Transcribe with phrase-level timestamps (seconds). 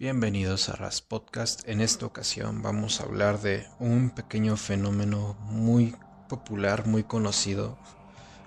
[0.00, 1.68] Bienvenidos a Ras Podcast.
[1.68, 5.94] En esta ocasión vamos a hablar de un pequeño fenómeno muy
[6.26, 7.76] popular, muy conocido.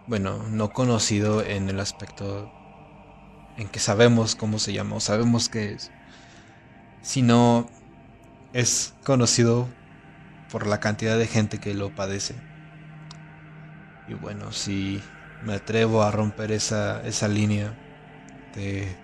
[0.07, 2.51] Bueno, no conocido en el aspecto
[3.55, 5.91] en que sabemos cómo se llama o sabemos qué es,
[7.03, 7.69] sino
[8.53, 9.69] es conocido
[10.51, 12.33] por la cantidad de gente que lo padece.
[14.07, 15.03] Y bueno, si
[15.43, 17.77] me atrevo a romper esa, esa línea
[18.55, 19.02] de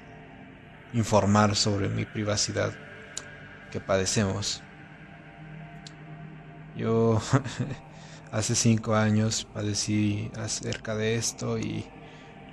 [0.93, 2.73] informar sobre mi privacidad
[3.71, 4.63] que padecemos.
[6.75, 7.21] Yo
[8.31, 11.85] hace cinco años padecí acerca de esto y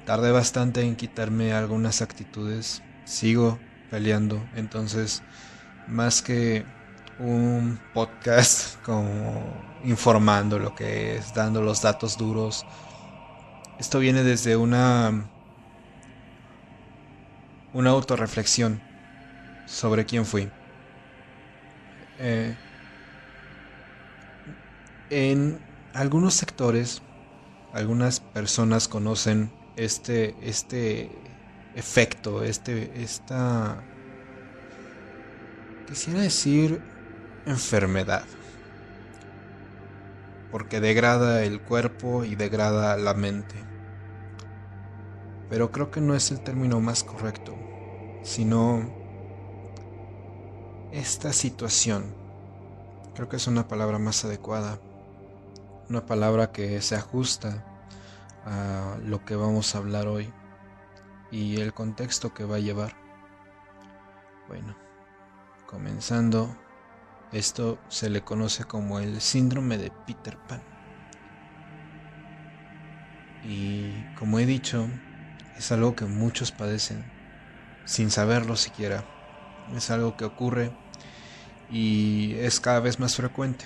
[0.04, 2.82] tardé bastante en quitarme algunas actitudes.
[3.04, 3.58] Sigo
[3.90, 5.22] peleando, entonces
[5.86, 6.66] más que
[7.18, 12.66] un podcast como informando lo que es, dando los datos duros,
[13.78, 15.30] esto viene desde una
[17.76, 18.80] una autorreflexión
[19.66, 20.50] sobre quién fui.
[22.18, 22.56] Eh,
[25.10, 25.58] en
[25.92, 27.02] algunos sectores,
[27.74, 31.10] algunas personas conocen este, este
[31.74, 33.84] efecto, este, esta,
[35.86, 36.80] quisiera decir,
[37.44, 38.24] enfermedad.
[40.50, 43.56] Porque degrada el cuerpo y degrada la mente.
[45.50, 47.65] Pero creo que no es el término más correcto
[48.26, 48.82] sino
[50.90, 52.12] esta situación.
[53.14, 54.80] Creo que es una palabra más adecuada,
[55.88, 57.64] una palabra que se ajusta
[58.44, 60.32] a lo que vamos a hablar hoy
[61.30, 62.96] y el contexto que va a llevar.
[64.48, 64.76] Bueno,
[65.68, 66.56] comenzando,
[67.30, 70.62] esto se le conoce como el síndrome de Peter Pan.
[73.44, 74.88] Y como he dicho,
[75.56, 77.15] es algo que muchos padecen
[77.86, 79.04] sin saberlo siquiera.
[79.74, 80.70] Es algo que ocurre
[81.70, 83.64] y es cada vez más frecuente.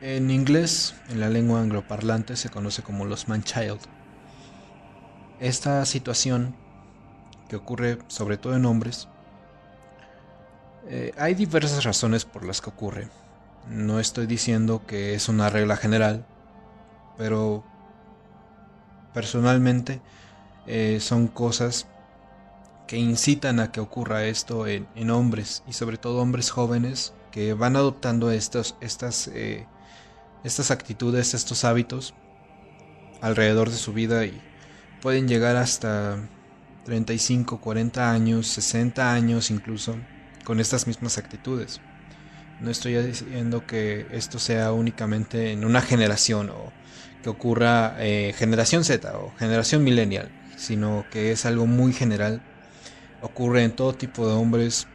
[0.00, 3.80] En inglés, en la lengua angloparlante, se conoce como los man-child.
[5.40, 6.56] Esta situación,
[7.48, 9.08] que ocurre sobre todo en hombres,
[10.88, 13.08] eh, hay diversas razones por las que ocurre.
[13.68, 16.26] No estoy diciendo que es una regla general,
[17.16, 17.64] pero
[19.12, 20.00] personalmente
[20.66, 21.86] eh, son cosas
[22.86, 27.76] que incitan a que ocurra esto en, hombres y sobre todo hombres jóvenes que van
[27.76, 29.66] adoptando estos, estas, eh,
[30.44, 32.14] estas actitudes, estos hábitos
[33.20, 34.40] alrededor de su vida y
[35.00, 36.18] pueden llegar hasta
[36.84, 39.96] 35, 40 años, 60 años incluso
[40.44, 41.80] con estas mismas actitudes.
[42.60, 46.72] No estoy diciendo que esto sea únicamente en una generación o
[47.22, 52.42] que ocurra eh, generación Z o generación millennial, sino que es algo muy general.
[53.20, 54.88] Ocurre en todo tipo de hombres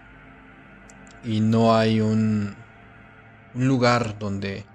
[1.23, 2.55] y no hay un,
[3.53, 4.65] lugar donde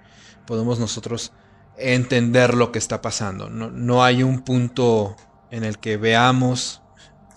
[0.46, 1.32] podemos nosotros
[1.78, 3.48] entender lo que está pasando.
[3.48, 5.16] No, no hay un punto
[5.50, 6.82] en el que veamos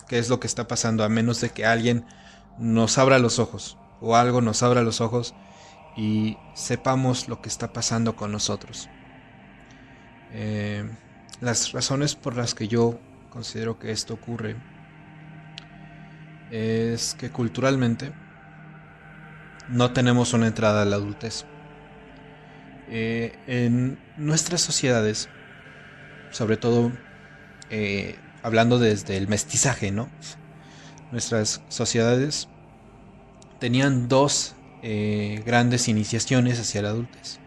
[0.08, 2.04] qué es lo que está pasando, a menos de que alguien
[2.58, 5.34] nos abra los ojos o algo nos abra los ojos
[5.96, 8.88] y sepamos lo que está pasando con nosotros.
[10.38, 10.84] Eh,
[11.40, 14.56] las razones por las que yo considero que esto ocurre
[16.50, 18.12] es que culturalmente
[19.70, 21.46] no tenemos una entrada a la adultez.
[22.90, 25.30] Eh, en nuestras sociedades,
[26.30, 26.92] sobre todo
[27.70, 30.10] eh, hablando desde el mestizaje, ¿no?
[31.12, 32.48] Nuestras sociedades
[33.58, 34.54] tenían dos
[35.44, 37.40] grandes iniciaciones hacia la adultez.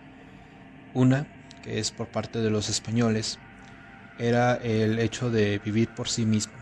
[0.94, 1.39] Una
[1.70, 3.40] es por parte de los españoles,
[4.20, 6.54] era el hecho de vivir por sí mismo,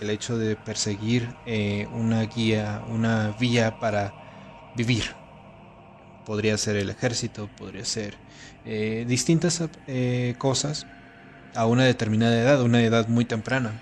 [0.00, 5.04] el hecho de perseguir eh, una guía, una vía para vivir.
[6.24, 8.14] Podría ser el ejército, podría ser
[8.64, 10.86] eh, distintas eh, cosas
[11.56, 13.72] a una determinada edad, una edad muy temprana.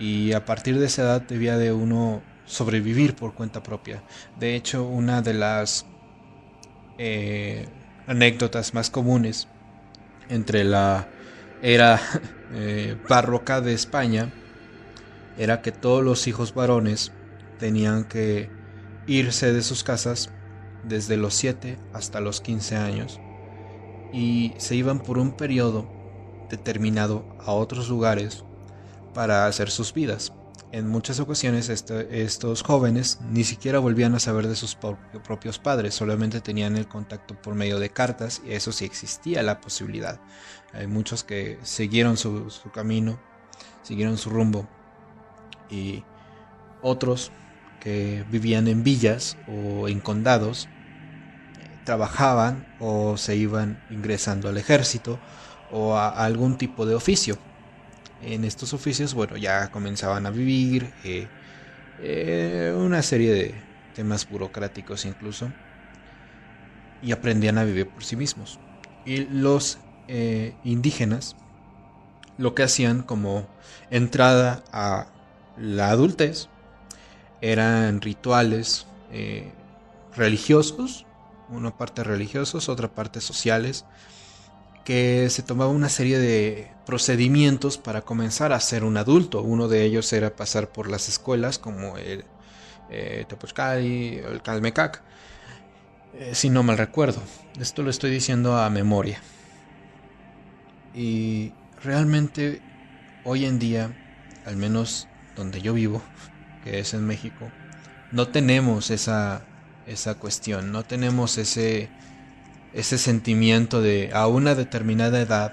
[0.00, 4.02] Y a partir de esa edad debía de uno sobrevivir por cuenta propia.
[4.40, 5.86] De hecho, una de las
[8.06, 9.48] anécdotas más comunes
[10.30, 11.08] entre la
[11.60, 12.00] era
[12.52, 14.32] eh, barroca de España
[15.36, 17.12] era que todos los hijos varones
[17.58, 18.50] tenían que
[19.06, 20.30] irse de sus casas
[20.84, 23.20] desde los 7 hasta los 15 años
[24.12, 25.88] y se iban por un periodo
[26.48, 28.44] determinado a otros lugares
[29.14, 30.32] para hacer sus vidas.
[30.72, 34.76] En muchas ocasiones estos jóvenes ni siquiera volvían a saber de sus
[35.24, 39.60] propios padres, solamente tenían el contacto por medio de cartas y eso sí existía la
[39.60, 40.20] posibilidad.
[40.72, 43.18] Hay muchos que siguieron su, camino,
[43.82, 44.68] siguieron su rumbo
[45.68, 46.04] y
[46.82, 47.32] otros
[47.80, 50.68] que vivían en villas o en condados
[51.84, 55.18] trabajaban o se iban ingresando al ejército
[55.72, 57.38] o a algún tipo de oficio.
[58.22, 61.26] En estos oficios, bueno, ya comenzaban a vivir eh,
[62.02, 63.54] eh, una serie de
[63.94, 65.50] temas burocráticos incluso
[67.02, 68.58] y aprendían a vivir por sí mismos.
[69.06, 69.78] Y los
[70.08, 71.36] eh, indígenas
[72.36, 73.46] lo que hacían como
[73.90, 75.06] entrada a
[75.58, 76.48] la adultez
[77.40, 78.86] eran rituales
[80.14, 81.06] religiosos
[81.50, 83.84] una parte religiosos, otra parte sociales,
[84.84, 89.42] que se tomaba una serie de procedimientos para comenzar a ser un adulto.
[89.42, 92.24] Uno de ellos era pasar por las escuelas como el
[92.90, 95.02] eh, o el Calmecac,
[96.14, 97.22] eh, si no mal recuerdo.
[97.60, 99.20] Esto lo estoy diciendo a memoria.
[100.94, 101.52] Y
[101.84, 102.60] realmente
[103.24, 103.96] hoy en día,
[104.44, 105.06] al menos
[105.36, 106.02] donde yo vivo,
[106.64, 107.50] que es en México,
[108.10, 109.44] no tenemos esa
[109.90, 111.88] esa cuestión, no tenemos ese,
[112.72, 115.52] ese sentimiento de a una determinada edad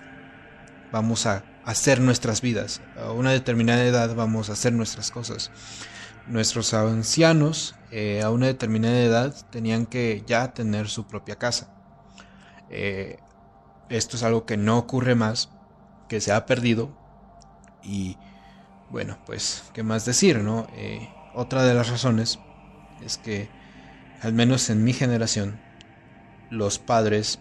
[0.91, 5.51] vamos a hacer nuestras vidas, a una determinada edad vamos a hacer nuestras cosas.
[6.27, 11.73] Nuestros ancianos eh, a una determinada edad tenían que ya tener su propia casa.
[12.69, 13.17] Eh,
[13.89, 15.49] esto es algo que no ocurre más,
[16.09, 16.91] que se ha perdido
[17.83, 18.17] y
[18.89, 20.67] bueno, pues, ¿qué más decir, no?
[20.75, 22.39] Eh, otra de las razones
[23.03, 23.49] es que
[24.21, 25.59] al menos en mi generación,
[26.49, 27.39] los padres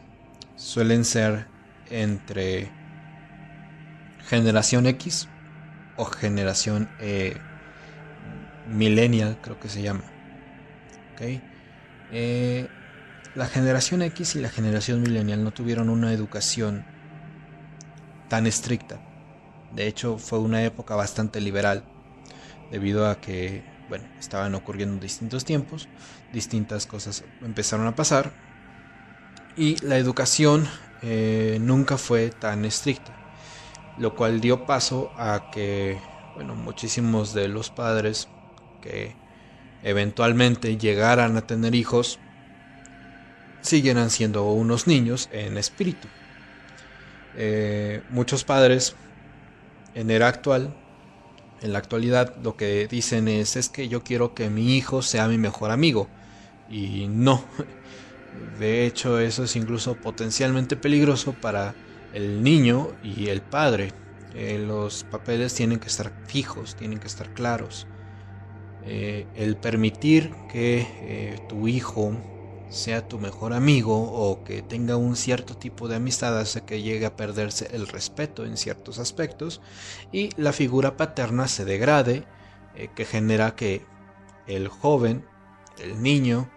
[0.57, 1.47] suelen ser
[1.91, 2.71] entre
[4.27, 5.29] generación X
[5.97, 7.37] o generación eh,
[8.69, 10.03] millennial, creo que se llama.
[12.11, 12.69] Eh,
[13.35, 16.85] la generación X y la generación millennial no tuvieron una educación
[18.29, 19.01] tan estricta.
[19.73, 21.85] De hecho, fue una época bastante liberal,
[22.71, 25.89] debido a que bueno, estaban ocurriendo distintos tiempos,
[26.33, 28.33] distintas cosas empezaron a pasar
[29.57, 30.69] y la educación
[31.03, 33.13] eh, nunca fue tan estricta,
[33.99, 35.99] lo cual dio paso a que,
[36.35, 38.29] bueno, muchísimos de los padres
[38.83, 39.15] que
[39.83, 42.19] eventualmente llegaran a tener hijos
[43.63, 46.09] siguieran siendo unos niños en espíritu.
[47.37, 48.95] Eh, muchos padres
[49.95, 50.75] en era actual
[51.63, 55.29] en la actualidad lo que dicen es es que yo quiero que mi hijo sea
[55.29, 56.09] mi mejor amigo
[56.71, 57.45] y no
[58.59, 61.75] de hecho eso es incluso potencialmente peligroso para
[62.13, 63.93] el niño y el padre.
[64.35, 67.87] Eh, los papeles tienen que estar fijos tienen que estar claros.
[68.85, 72.17] Eh, el permitir que eh, tu hijo
[72.69, 77.07] sea tu mejor amigo o que tenga un cierto tipo de amistad hace que llegue
[77.07, 79.61] a perderse el respeto en ciertos aspectos
[80.13, 82.25] y la figura paterna se degrade,
[82.95, 83.87] que genera que
[84.47, 85.25] el joven,
[85.79, 86.51] el niño,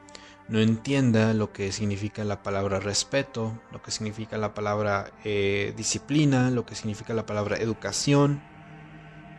[0.49, 6.49] no entienda lo que significa la palabra respeto, lo que significa la palabra eh, disciplina,
[6.49, 8.41] lo que significa la palabra educación,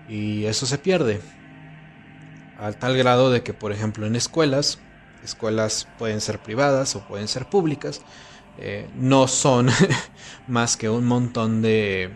[0.09, 1.21] y eso se pierde.
[2.59, 4.79] Al tal grado de que, por ejemplo, en escuelas,
[5.25, 8.03] escuelas pueden ser privadas o pueden ser públicas,
[8.59, 9.69] eh, no son
[10.47, 12.11] más que un montón de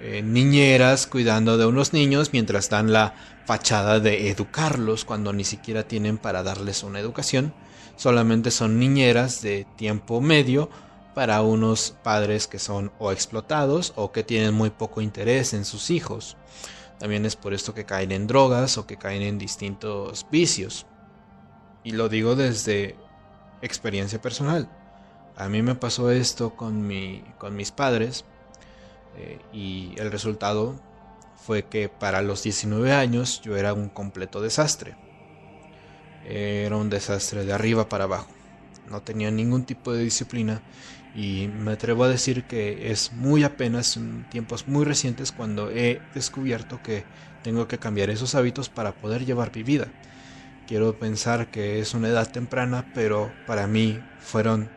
[0.00, 3.14] eh, niñeras cuidando de unos niños mientras dan la
[3.44, 7.52] fachada de educarlos cuando ni siquiera tienen para darles una educación.
[7.96, 10.70] Solamente son niñeras de tiempo medio
[11.14, 15.90] para unos padres que son o explotados o que tienen muy poco interés en sus
[15.90, 16.36] hijos.
[16.98, 20.86] También es por esto que caen en drogas o que caen en distintos vicios.
[21.84, 22.96] Y lo digo desde
[23.62, 24.68] experiencia personal.
[25.36, 28.24] A mí me pasó esto con, mi, con mis padres
[29.16, 30.74] eh, y el resultado
[31.46, 34.96] fue que para los 19 años yo era un completo desastre.
[36.28, 38.28] Era un desastre de arriba para abajo.
[38.90, 40.62] No tenía ningún tipo de disciplina
[41.14, 46.02] y me atrevo a decir que es muy apenas en tiempos muy recientes cuando he
[46.14, 47.04] descubierto que
[47.42, 49.88] tengo que cambiar esos hábitos para poder llevar mi vida.
[50.66, 54.68] Quiero pensar que es una edad temprana, pero para mí fueron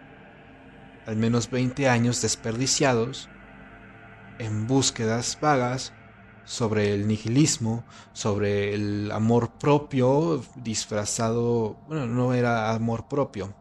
[1.07, 3.27] al menos 20 años desperdiciados
[4.37, 5.93] en búsquedas vagas
[6.49, 13.55] sobre el nihilismo, sobre el amor propio disfrazado, bueno, no era amor propio,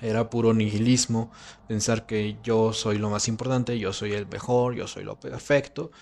[0.00, 1.30] era puro nihilismo,
[1.68, 5.92] pensar que yo soy lo más importante, yo soy el mejor, yo soy lo perfecto,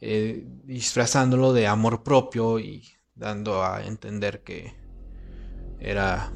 [0.00, 4.74] eh, disfrazándolo de amor propio y dando a entender que
[5.78, 6.32] era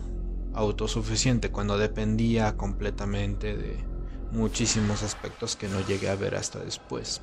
[0.52, 3.88] autosuficiente cuando dependía completamente de
[4.30, 7.22] muchísimos aspectos que no llegué a ver hasta después.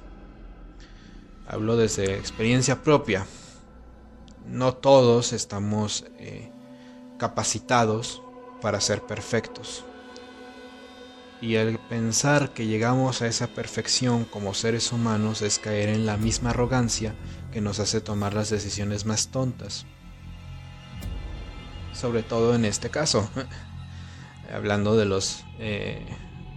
[1.48, 3.26] Hablo desde experiencia propia.
[4.46, 6.52] no todos estamos eh,
[7.18, 8.22] capacitados
[8.62, 9.84] para ser perfectos.
[11.42, 16.16] Y el pensar que llegamos a esa perfección como seres humanos es caer en la
[16.16, 17.16] misma arrogancia
[17.52, 19.88] que nos hace tomar las decisiones más tontas.
[21.94, 23.28] Sobre todo en este caso.
[24.54, 25.44] Hablando de los...
[25.60, 26.06] Eh,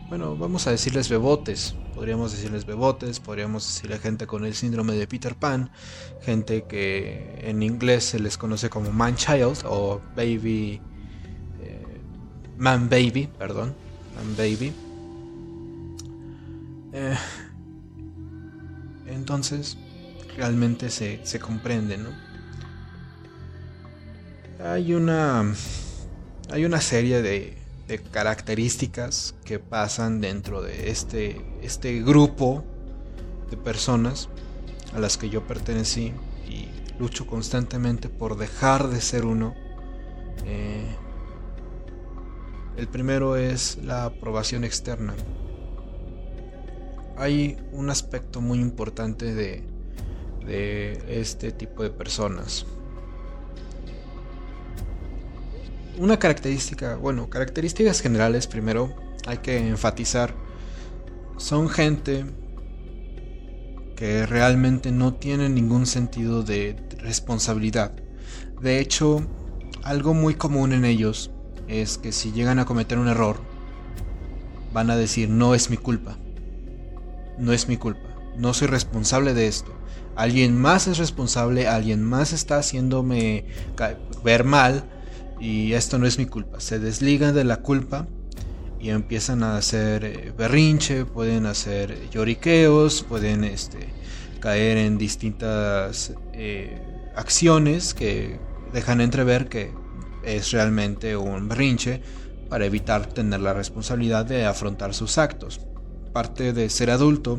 [0.08, 1.74] bueno, vamos a decirles bebotes.
[1.94, 5.70] Podríamos decirles bebotes, podríamos decirle gente con el síndrome de Peter Pan,
[6.22, 10.80] gente que en inglés se les conoce como man child o baby...
[11.62, 12.00] Eh,
[12.58, 13.74] man baby, perdón
[14.36, 14.72] Baby.
[16.92, 17.16] Eh,
[19.06, 19.76] entonces,
[20.36, 22.10] realmente se, comprende, ¿no?
[24.64, 25.52] Hay una.
[26.50, 27.58] Hay una serie de,
[27.88, 32.64] de características que pasan dentro de este, este grupo
[33.50, 34.28] de personas
[34.94, 36.12] a las que yo pertenecí
[36.48, 39.54] y lucho constantemente por dejar de ser uno.
[40.46, 40.86] Eh,
[42.76, 45.14] el primero es la aprobación externa.
[47.16, 49.72] Hay un aspecto muy importante de,
[51.08, 52.66] este tipo de personas.
[55.96, 58.92] Una característica, bueno, características generales primero
[59.26, 60.34] hay que enfatizar.
[61.36, 62.24] Son gente
[63.94, 67.92] que realmente no tiene ningún sentido de responsabilidad.
[68.60, 69.24] De hecho,
[69.84, 71.30] algo muy común en ellos
[71.68, 73.40] es que si llegan a cometer un error,
[74.72, 76.18] van a decir, no es mi culpa.
[77.38, 78.08] No es mi culpa.
[78.36, 79.72] No soy responsable de esto.
[80.16, 83.44] Alguien más es responsable, alguien más está haciéndome
[84.24, 84.84] ver mal
[85.40, 86.60] y esto no es mi culpa.
[86.60, 88.06] Se desligan de la culpa
[88.80, 93.88] y empiezan a hacer eh, berrinche, pueden hacer lloriqueos, pueden este,
[94.40, 96.80] caer en distintas eh,
[97.16, 98.38] acciones que
[98.72, 99.72] dejan entrever que
[100.22, 102.02] es realmente un berrinche
[102.48, 105.60] para evitar tener la responsabilidad de afrontar sus actos.
[106.12, 107.38] Parte de ser adulto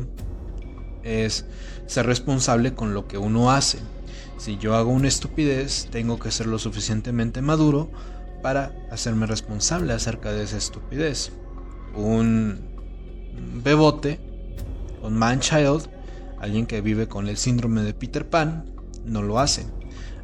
[1.02, 1.46] es
[1.86, 3.78] ser responsable con lo que uno hace.
[4.38, 7.90] Si yo hago una estupidez, tengo que ser lo suficientemente maduro
[8.42, 11.32] para hacerme responsable acerca de esa estupidez.
[11.94, 12.60] Un
[13.62, 14.20] bebote,
[15.02, 15.88] un man child,
[16.38, 18.70] alguien que vive con el síndrome de Peter Pan,
[19.04, 19.66] no lo hace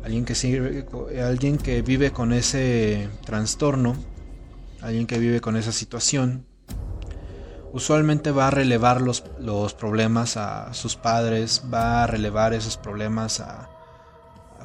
[0.04, 0.86] alguien que,
[1.22, 3.94] alguien que vive con ese trastorno,
[4.80, 6.46] alguien que vive con esa situación,
[7.72, 13.40] usualmente va a relevar los, los problemas a sus padres, va a relevar esos problemas
[13.40, 13.70] a,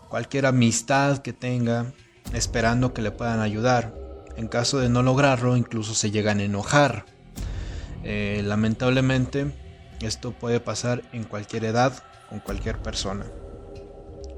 [0.09, 1.93] cualquier amistad que tenga,
[2.33, 3.93] esperando que le puedan ayudar.
[4.35, 7.05] En caso de no lograrlo, incluso se llegan a enojar.
[8.03, 9.51] Eh, lamentablemente,
[10.01, 11.93] esto puede pasar en cualquier edad,
[12.29, 13.25] con cualquier persona.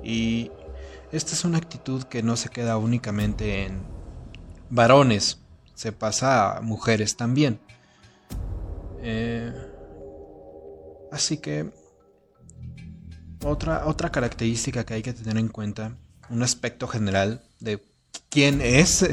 [0.03, 0.51] Y
[1.11, 3.81] esta es una actitud que no se queda únicamente en
[4.69, 5.39] varones,
[5.73, 7.59] se pasa a mujeres también.
[9.01, 9.53] Eh,
[11.11, 11.71] así que
[13.43, 15.93] otra, otra característica que hay que tener en cuenta,
[16.29, 17.83] un aspecto general de
[18.29, 19.07] quién es,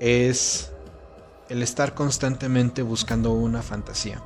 [0.00, 0.72] es
[1.48, 4.22] el estar constantemente buscando una fantasía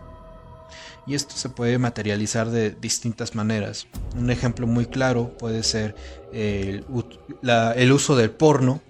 [1.07, 3.87] y esto se puede materializar de distintas maneras.
[4.17, 5.95] Un ejemplo muy claro puede ser
[6.33, 8.81] el, uso del porno,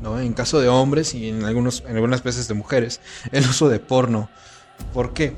[0.00, 0.20] ¿no?
[0.20, 3.00] en caso de hombres y en, algunos, en algunas veces de mujeres,
[3.32, 4.30] el uso de porno.
[4.92, 5.36] ¿Por qué?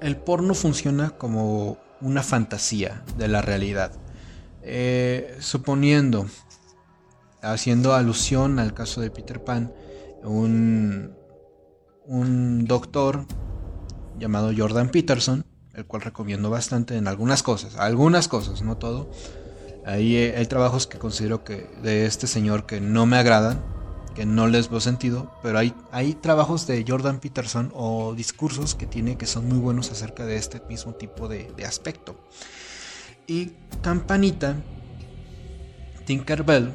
[0.00, 3.92] El porno funciona como una fantasía de la realidad.
[4.62, 6.26] Eh, suponiendo,
[7.40, 9.72] haciendo alusión al caso de Peter Pan,
[10.22, 11.14] un,
[12.06, 13.24] un doctor
[14.18, 15.44] llamado Jordan Peterson,
[15.74, 19.10] el cual recomiendo bastante en algunas cosas, algunas cosas, no todo.
[19.84, 23.60] Ahí hay trabajos que considero que de este señor que no me agradan,
[24.14, 28.86] que no les veo sentido, pero hay, hay trabajos de Jordan Peterson o discursos que
[28.86, 32.16] tiene que son muy buenos acerca de este mismo tipo de, aspecto.
[33.26, 33.52] Y
[33.82, 34.56] Campanita,
[36.04, 36.72] Tinkerbell, eh,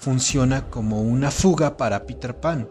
[0.00, 2.68] funciona como una fuga para Peter Pan.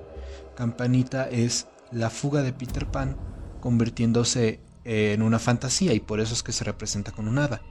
[0.55, 3.17] Campanita es la fuga de Peter Pan
[3.61, 7.61] convirtiéndose en una fantasía y por eso es que se representa con un hada.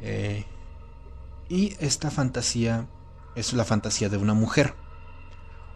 [0.00, 0.46] Eh,
[1.50, 2.86] y esta fantasía
[3.34, 4.74] es la fantasía de una mujer.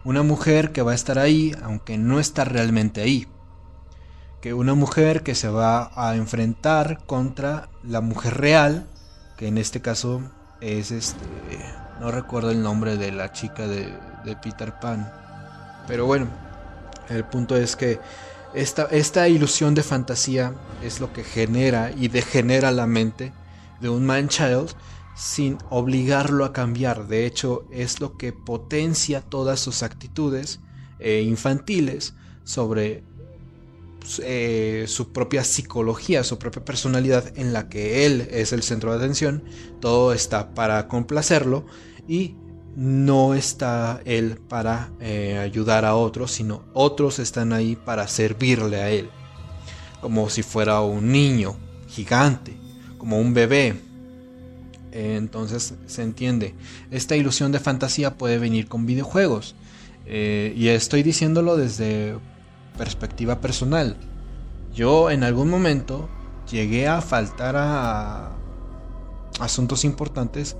[0.03, 3.27] Una mujer que va a estar ahí aunque no está realmente ahí.
[4.41, 8.87] Que una mujer que se va a enfrentar contra la mujer real,
[9.37, 10.21] que en este caso
[10.61, 11.19] es este...
[11.99, 13.91] No recuerdo el nombre de la chica de,
[14.25, 15.11] de Peter Pan.
[15.87, 16.27] Pero bueno,
[17.09, 17.99] el punto es que
[18.53, 23.33] esta, esta ilusión de fantasía es lo que genera y degenera la mente
[23.81, 24.71] de un man child
[25.15, 27.07] sin obligarlo a cambiar.
[27.07, 30.59] De hecho, es lo que potencia todas sus actitudes
[30.99, 33.03] eh, infantiles sobre
[34.21, 38.97] eh, su propia psicología, su propia personalidad en la que él es el centro de
[38.97, 39.43] atención.
[39.79, 41.65] Todo está para complacerlo
[42.07, 42.35] y
[42.75, 48.89] no está él para eh, ayudar a otros, sino otros están ahí para servirle a
[48.89, 49.09] él.
[50.01, 51.55] Como si fuera un niño
[51.87, 52.55] gigante,
[52.97, 53.81] como un bebé.
[54.95, 56.55] Entonces se entiende.
[56.89, 59.55] Esta ilusión de fantasía puede venir con videojuegos.
[60.05, 62.15] Eh, y estoy diciéndolo desde
[62.77, 63.97] perspectiva personal.
[64.73, 66.09] Yo en algún momento
[66.49, 68.31] llegué a faltar a
[69.39, 70.55] asuntos importantes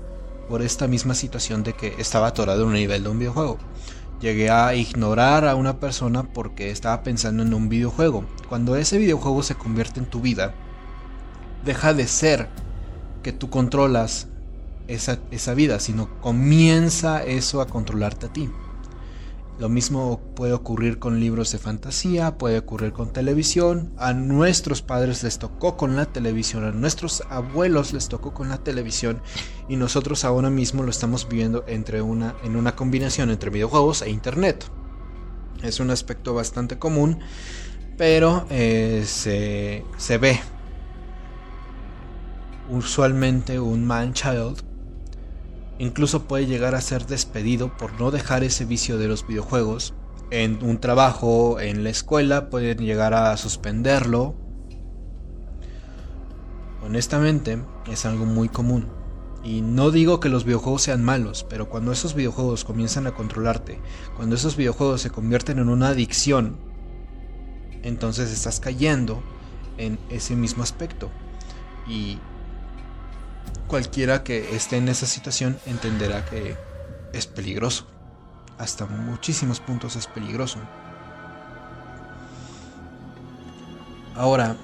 [0.48, 3.58] por esta misma situación de que estaba atorado en un nivel de un videojuego.
[4.20, 8.24] Llegué a ignorar a una persona porque estaba pensando en un videojuego.
[8.48, 10.54] Cuando ese videojuego se convierte en tu vida,
[11.64, 12.48] deja de ser
[13.26, 14.28] que tú controlas
[14.86, 18.48] esa, esa vida, sino comienza eso a controlarte a ti.
[19.58, 23.90] Lo mismo puede ocurrir con libros de fantasía, puede ocurrir con televisión.
[23.96, 28.58] A nuestros padres les tocó con la televisión, a nuestros abuelos les tocó con la
[28.58, 29.20] televisión
[29.68, 34.10] y nosotros ahora mismo lo estamos viviendo entre una, en una combinación entre videojuegos e
[34.10, 34.66] internet.
[35.64, 37.18] Es un aspecto bastante común,
[37.98, 40.38] pero eh, se, se ve.
[42.68, 44.62] Usualmente un man child
[45.78, 49.92] Incluso puede llegar a ser despedido por no dejar ese vicio de los videojuegos.
[50.30, 54.34] En un trabajo, en la escuela, pueden llegar a suspenderlo.
[56.82, 58.86] Honestamente, es algo muy común.
[59.44, 63.78] Y no digo que los videojuegos sean malos, pero cuando esos videojuegos comienzan a controlarte,
[64.16, 66.56] cuando esos videojuegos se convierten en una adicción,
[67.82, 69.22] entonces estás cayendo
[69.76, 71.10] en ese mismo aspecto.
[71.86, 72.18] Y
[73.66, 76.56] cualquiera que esté en esa situación entenderá que
[77.12, 77.86] es peligroso.
[78.58, 80.58] Hasta muchísimos puntos es peligroso.
[84.14, 84.56] Ahora,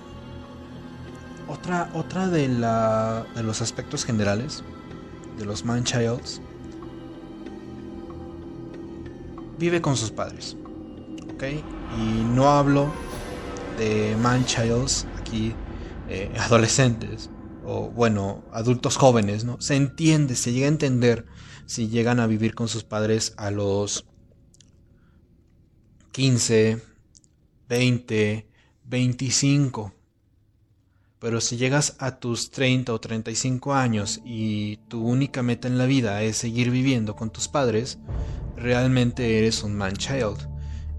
[1.49, 4.65] otra, otra de, la, de los aspectos generales
[5.37, 6.41] de los man-childs
[9.59, 10.57] vive con sus padres.
[11.35, 11.45] ¿Ok?
[11.99, 12.91] Y no hablo
[13.79, 15.55] de man-childs aquí,
[16.09, 17.29] eh, adolescentes
[17.65, 19.61] o bueno, adultos jóvenes, ¿no?
[19.61, 21.27] Se entiende, se llega a entender
[21.67, 24.07] si llegan a vivir con sus padres a los
[26.13, 26.83] 15,
[27.69, 28.47] 20,
[28.85, 29.95] 25.
[31.19, 35.87] Pero si llegas a tus 30 o 35 años y tu única meta en la
[35.87, 37.99] vida es seguir viviendo con tus padres,
[38.57, 40.49] realmente eres un man child.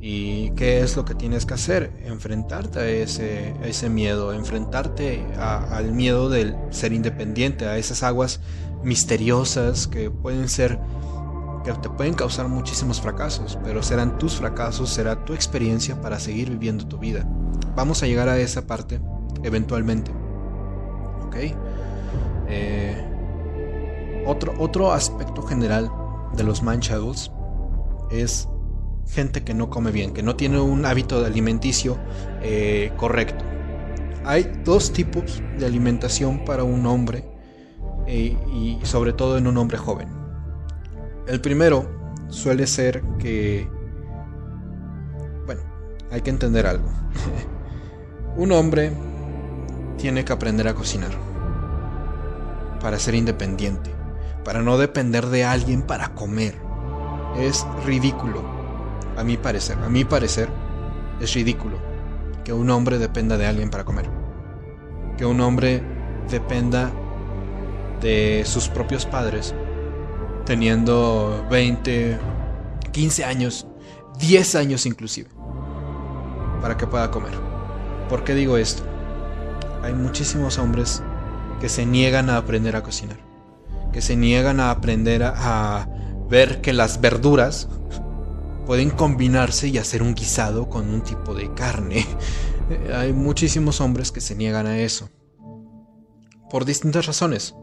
[0.05, 1.93] ¿Y qué es lo que tienes que hacer?
[2.03, 8.41] Enfrentarte a ese, miedo, enfrentarte al miedo del ser independiente, a esas aguas
[8.83, 10.77] misteriosas que pueden ser,
[11.63, 16.49] que te pueden causar muchísimos fracasos, pero serán tus fracasos, será tu experiencia para seguir
[16.49, 17.25] viviendo tu vida.
[17.73, 18.99] Vamos a llegar a esa parte
[19.41, 20.11] eventualmente.
[21.25, 21.35] ¿Ok?
[22.49, 25.89] Eh, otro, otro aspecto general
[26.35, 26.83] de los Mind
[28.11, 28.49] es
[29.09, 31.97] gente que no come bien, que no tiene un hábito alimenticio
[32.41, 33.43] eh, correcto.
[34.25, 37.25] Hay dos tipos de alimentación para un hombre
[38.07, 40.09] eh, y sobre todo en un hombre joven.
[41.27, 41.89] El primero
[42.29, 43.67] suele ser que,
[45.45, 45.61] bueno,
[46.11, 46.87] hay que entender algo.
[48.37, 48.91] un hombre
[49.97, 51.11] tiene que aprender a cocinar
[52.81, 53.91] para ser independiente,
[54.43, 56.55] para no depender de alguien para comer.
[57.37, 58.62] Es ridículo
[59.17, 60.49] a mi parecer, a mi parecer,
[61.19, 61.77] es ridículo
[62.43, 64.09] que un hombre dependa de alguien para comer.
[65.17, 65.83] Que un hombre
[66.29, 66.91] dependa
[68.01, 69.55] de sus propios padres,
[70.45, 72.19] teniendo 20,
[72.91, 73.67] 15 años,
[74.19, 75.29] 10 años inclusive,
[76.61, 77.33] para que pueda comer.
[78.09, 78.83] ¿Por qué digo esto?
[79.83, 81.01] Hay muchísimos hombres
[81.61, 83.17] que se niegan a aprender a cocinar,
[83.93, 85.33] que se niegan a aprender a,
[85.81, 85.87] a
[86.29, 87.69] ver que las verduras
[88.65, 92.05] pueden combinarse y hacer un guisado con un tipo de carne.
[92.95, 95.09] Hay muchísimos hombres que se niegan a eso.
[96.49, 97.55] Por distintas razones.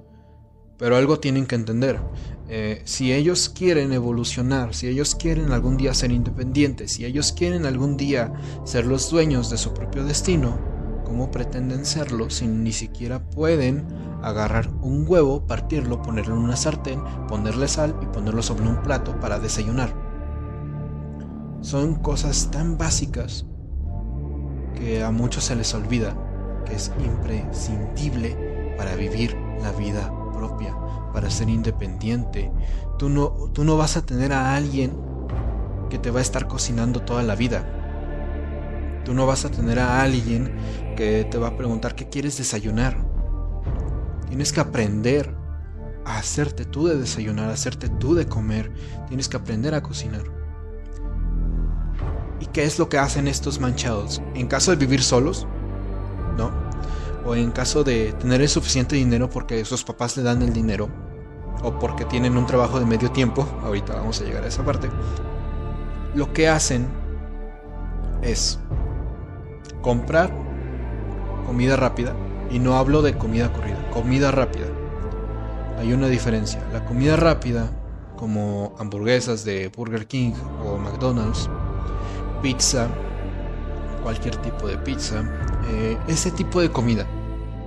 [0.78, 2.00] Pero algo tienen que entender.
[2.48, 7.66] Eh, si ellos quieren evolucionar, si ellos quieren algún día ser independientes, si ellos quieren
[7.66, 8.32] algún día
[8.64, 10.58] ser los dueños de su propio destino,
[11.04, 13.86] ¿cómo pretenden serlo si ni siquiera pueden
[14.22, 19.20] agarrar un huevo, partirlo, ponerlo en una sartén, ponerle sal y ponerlo sobre un plato
[19.20, 20.09] para desayunar?
[21.62, 23.46] Son cosas tan básicas
[24.74, 26.16] que a muchos se les olvida
[26.64, 30.74] que es imprescindible para vivir la vida propia,
[31.12, 32.50] para ser independiente.
[32.98, 34.96] Tú no, tú no vas a tener a alguien
[35.90, 37.66] que te va a estar cocinando toda la vida.
[39.04, 40.52] Tú no vas a tener a alguien
[40.96, 42.96] que te va a preguntar qué quieres desayunar.
[44.28, 45.34] Tienes que aprender
[46.06, 48.72] a hacerte tú de desayunar, a hacerte tú de comer.
[49.08, 50.39] Tienes que aprender a cocinar.
[52.40, 54.22] ¿Y qué es lo que hacen estos manchados?
[54.34, 55.46] En caso de vivir solos,
[56.36, 56.50] ¿no?
[57.24, 60.88] O en caso de tener el suficiente dinero porque sus papás le dan el dinero,
[61.62, 64.88] o porque tienen un trabajo de medio tiempo, ahorita vamos a llegar a esa parte,
[66.14, 66.88] lo que hacen
[68.22, 68.58] es
[69.82, 70.32] comprar
[71.46, 72.14] comida rápida,
[72.50, 74.66] y no hablo de comida corrida, comida rápida.
[75.78, 76.62] Hay una diferencia.
[76.72, 77.70] La comida rápida,
[78.16, 80.32] como hamburguesas de Burger King
[80.64, 81.48] o McDonald's,
[82.42, 82.88] pizza,
[84.02, 85.24] cualquier tipo de pizza,
[85.70, 87.06] eh, ese tipo de comida,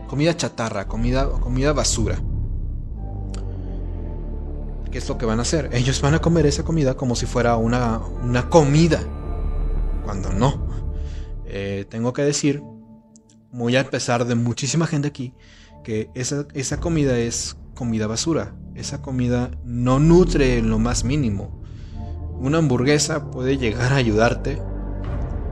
[0.07, 2.19] comida chatarra, comida, comida basura.
[4.91, 5.69] ¿Qué es lo que van a hacer?
[5.73, 9.01] Ellos van a comer esa comida como si fuera una, una comida,
[10.03, 10.67] cuando no.
[11.45, 12.61] Eh, tengo que decir,
[13.51, 15.33] muy a pesar de muchísima gente aquí,
[15.83, 18.55] que esa, esa comida es comida basura.
[18.75, 21.62] Esa comida no nutre en lo más mínimo.
[22.43, 24.61] Una hamburguesa puede llegar a ayudarte,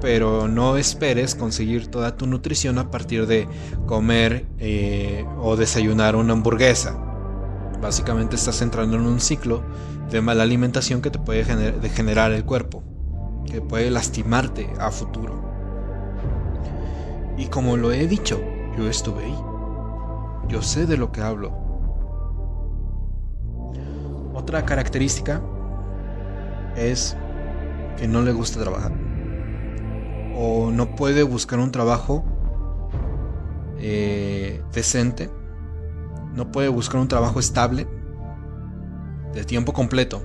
[0.01, 3.47] pero no esperes conseguir toda tu nutrición a partir de
[3.85, 7.01] comer eh, o desayunar una hamburguesa.
[7.81, 9.63] Básicamente estás entrando en un ciclo
[10.09, 12.83] de mala alimentación que te puede generar el cuerpo,
[13.49, 15.41] que puede lastimarte a futuro.
[17.37, 18.41] Y como lo he dicho,
[18.77, 19.37] yo estuve ahí.
[20.49, 21.53] Yo sé de lo que hablo.
[24.33, 25.41] Otra característica
[26.75, 27.15] es
[27.97, 28.91] que no le gusta trabajar.
[30.35, 32.25] O no puede buscar un trabajo
[33.77, 35.29] eh, decente
[36.35, 37.87] no puede buscar un trabajo estable
[39.33, 40.23] de tiempo completo.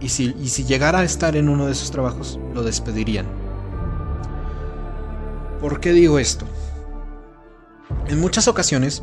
[0.00, 3.26] Y si, si llegara a estar en uno de esos trabajos, lo despedirían.
[5.60, 6.46] ¿Por qué digo esto?
[8.06, 9.02] En muchas ocasiones,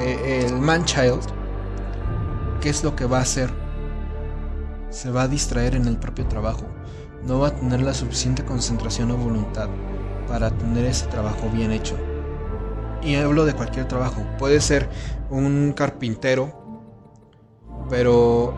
[0.00, 1.20] eh, el man child,
[2.60, 3.61] ¿qué es lo que va a hacer?
[4.92, 6.66] Se va a distraer en el propio trabajo.
[7.26, 9.68] No va a tener la suficiente concentración o voluntad
[10.28, 11.96] para tener ese trabajo bien hecho
[13.02, 14.22] y hablo de cualquier trabajo.
[14.38, 14.88] Puede ser
[15.30, 16.52] un carpintero,
[17.90, 18.54] pero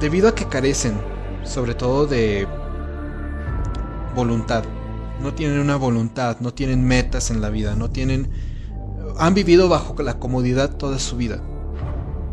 [0.00, 0.98] debido a que carecen,
[1.42, 2.46] sobre todo de
[4.14, 4.64] voluntad,
[5.20, 8.30] no tienen una voluntad, no tienen metas en la vida, no tienen...
[9.18, 11.42] Han vivido bajo la comodidad toda su vida.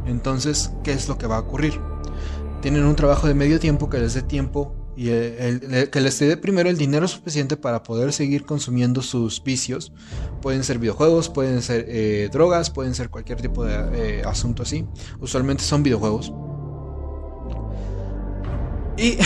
[0.06, 1.82] Entonces, ¿qué es lo que va a ocurrir?
[2.62, 6.70] Tienen un trabajo de medio tiempo que les dé tiempo y que les dé primero
[6.70, 9.94] el dinero suficiente para poder seguir consumiendo sus vicios.
[10.42, 13.76] Pueden ser videojuegos, pueden ser eh, drogas, pueden ser cualquier tipo de
[14.20, 14.88] eh, asunto así.
[15.20, 16.34] Usualmente son videojuegos.
[18.98, 19.20] Y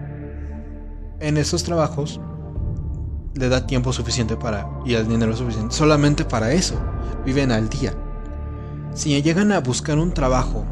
[1.20, 2.18] en esos trabajos
[3.34, 6.80] le da tiempo suficiente para y el dinero suficiente solamente para eso.
[7.26, 7.92] Viven al día.
[8.94, 10.64] Si llegan a buscar un trabajo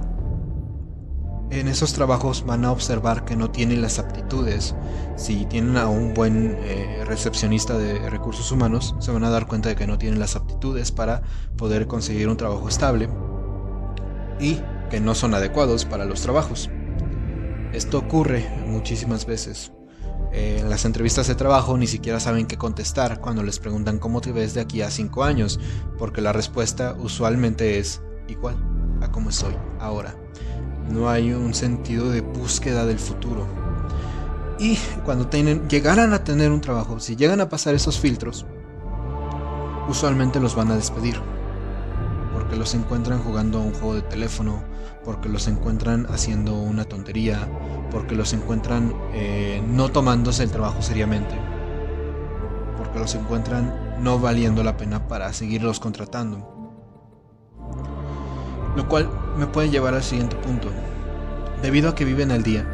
[1.51, 4.75] en esos trabajos van a observar que no tienen las aptitudes.
[5.17, 9.69] Si tienen a un buen eh, recepcionista de recursos humanos, se van a dar cuenta
[9.69, 11.23] de que no tienen las aptitudes para
[11.57, 13.09] poder conseguir un trabajo estable
[14.41, 16.69] y que no son adecuados para los trabajos.
[17.73, 19.73] Esto ocurre muchísimas veces.
[20.33, 24.21] Eh, en las entrevistas de trabajo ni siquiera saben qué contestar cuando les preguntan cómo
[24.21, 25.61] te ves de aquí a 5 años,
[25.97, 28.57] porque la respuesta usualmente es igual
[29.01, 30.17] a cómo estoy ahora
[30.91, 33.47] no hay un sentido de búsqueda del futuro.
[34.59, 38.47] Y cuando tienen, llegaran a tener un trabajo, si llegan a pasar esos filtros,
[39.89, 41.21] usualmente los van a despedir.
[42.33, 44.63] Porque los encuentran jugando a un juego de teléfono,
[45.05, 47.49] porque los encuentran haciendo una tontería,
[47.91, 51.35] porque los encuentran eh, no tomándose el trabajo seriamente,
[52.77, 56.53] porque los encuentran no valiendo la pena para seguirlos contratando.
[58.75, 60.69] Lo cual me puede llevar al siguiente punto.
[61.63, 62.67] Debido a que viven al día,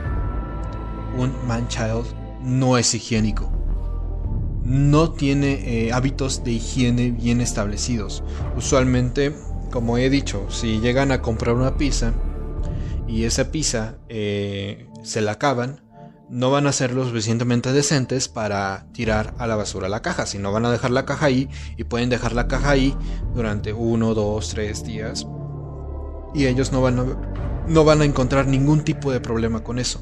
[1.16, 2.04] un man-child
[2.42, 3.50] no es higiénico.
[4.64, 8.22] No tiene eh, hábitos de higiene bien establecidos.
[8.56, 9.34] Usualmente,
[9.70, 12.12] como he dicho, si llegan a comprar una pizza
[13.08, 15.80] y esa pizza eh, se la acaban,
[16.30, 20.50] no van a ser lo suficientemente decentes para tirar a la basura la caja, sino
[20.50, 22.96] van a dejar la caja ahí y pueden dejar la caja ahí
[23.34, 25.26] durante uno, dos, tres días
[26.34, 27.04] y ellos no van a,
[27.66, 30.00] no van a encontrar ningún tipo de problema con eso.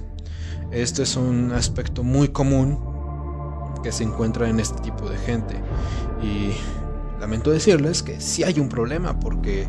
[0.71, 2.79] Este es un aspecto muy común
[3.83, 5.55] que se encuentra en este tipo de gente
[6.23, 6.53] y
[7.19, 9.69] lamento decirles que sí hay un problema porque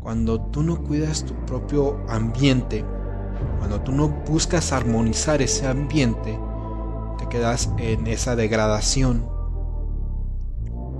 [0.00, 2.84] cuando tú no cuidas tu propio ambiente,
[3.58, 6.38] cuando tú no buscas armonizar ese ambiente,
[7.18, 9.28] te quedas en esa degradación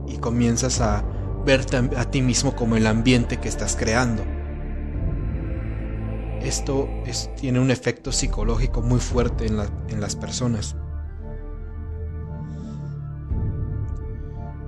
[0.09, 1.05] y comienzas a
[1.45, 4.25] verte a ti mismo como el ambiente que estás creando.
[6.47, 6.89] Esto
[7.41, 10.77] tiene un efecto psicológico muy fuerte en, en las personas.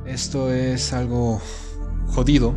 [0.04, 1.40] Esto es algo
[2.08, 2.56] jodido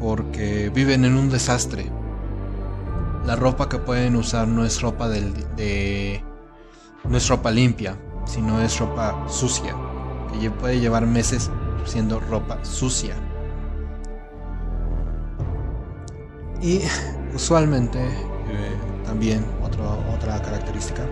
[0.00, 1.86] porque viven en un desastre.
[3.24, 6.24] La ropa que pueden usar no es ropa de
[7.08, 9.76] no es ropa limpia, sino es ropa sucia,
[10.32, 11.48] que puede llevar meses
[11.84, 13.14] siendo ropa sucia.
[16.60, 16.80] Y
[17.34, 21.06] usualmente eh, también otra característica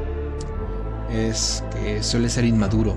[1.11, 2.97] es que suele ser inmaduro,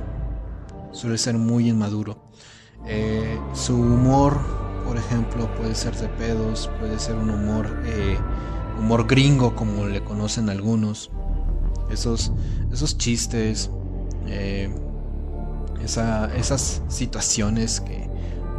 [0.92, 2.18] suele ser muy inmaduro.
[2.86, 4.40] Eh, su humor
[4.86, 8.18] por ejemplo, puede ser de pedos, puede ser un humor, eh,
[8.80, 11.12] humor gringo como le conocen algunos.
[11.90, 12.32] Esos,
[12.72, 13.70] esos chistes,
[14.28, 14.70] eh,
[15.84, 18.10] esas situaciones que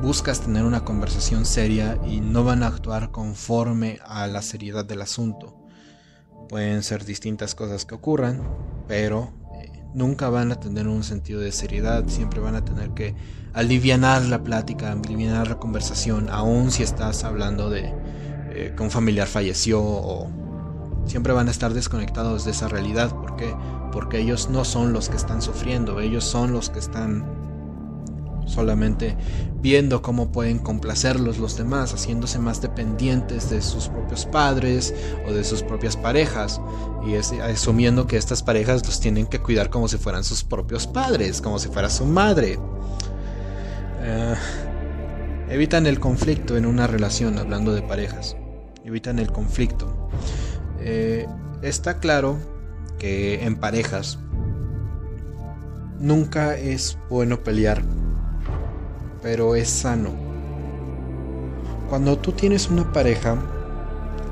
[0.02, 5.00] buscas tener una conversación seria y no van a actuar conforme a la seriedad del
[5.00, 5.56] asunto.
[6.48, 8.42] Pueden ser distintas cosas que ocurran,
[8.88, 9.32] pero
[9.94, 13.14] nunca van a tener un sentido de seriedad, siempre van a tener que
[13.54, 17.94] alivianar la plática, alivianar la conversación, aun si estás hablando de
[18.50, 20.28] eh, que un familiar falleció o
[21.06, 23.10] siempre van a estar desconectados de esa realidad.
[23.10, 23.54] ¿Por qué?
[23.92, 27.41] Porque ellos no son los que están sufriendo, ellos son los que están
[28.46, 29.16] solamente
[29.60, 34.94] viendo cómo pueden complacerlos los demás, haciéndose más dependientes de sus propios padres
[35.26, 36.60] o de sus propias parejas
[37.06, 41.40] y asumiendo que estas parejas los tienen que cuidar como si fueran sus propios padres,
[41.40, 42.58] como si fuera su madre.
[44.02, 44.34] Eh,
[45.48, 48.36] evitan el conflicto en una relación, hablando de parejas.
[48.84, 50.08] Evitan el conflicto.
[50.80, 51.26] Eh,
[51.62, 52.36] está claro
[52.98, 54.18] que en parejas
[56.00, 57.82] nunca es bueno pelear
[59.22, 60.10] pero es sano.
[61.88, 63.36] Cuando tú tienes una pareja,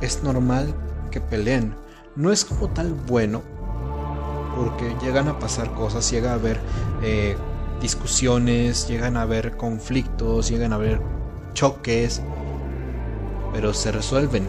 [0.01, 0.75] es normal
[1.11, 1.75] que peleen.
[2.17, 3.43] No es como tal bueno,
[4.57, 6.59] porque llegan a pasar cosas, llega a haber
[7.03, 7.37] eh,
[7.81, 11.01] discusiones, llegan a haber conflictos, llegan a haber
[11.55, 12.21] choques,
[13.53, 14.47] pero se resuelven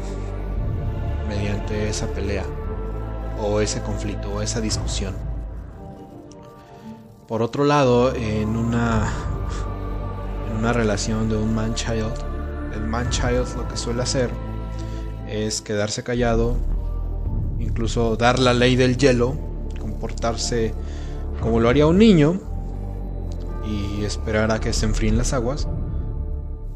[1.28, 2.44] mediante esa pelea
[3.42, 5.16] o ese conflicto o esa discusión.
[7.28, 9.10] Por otro lado, en una
[10.58, 12.14] una relación de un man-child,
[12.74, 14.30] el man-child lo que suele hacer
[15.28, 16.56] es quedarse callado,
[17.60, 19.36] incluso dar la ley del hielo,
[19.80, 20.74] comportarse
[21.42, 22.40] como lo haría un niño
[23.66, 25.68] y esperar a que se enfríen las aguas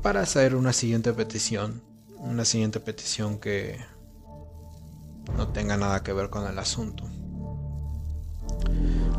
[0.01, 1.81] para hacer una siguiente petición,
[2.17, 3.79] una siguiente petición que
[5.35, 7.03] no tenga nada que ver con el asunto.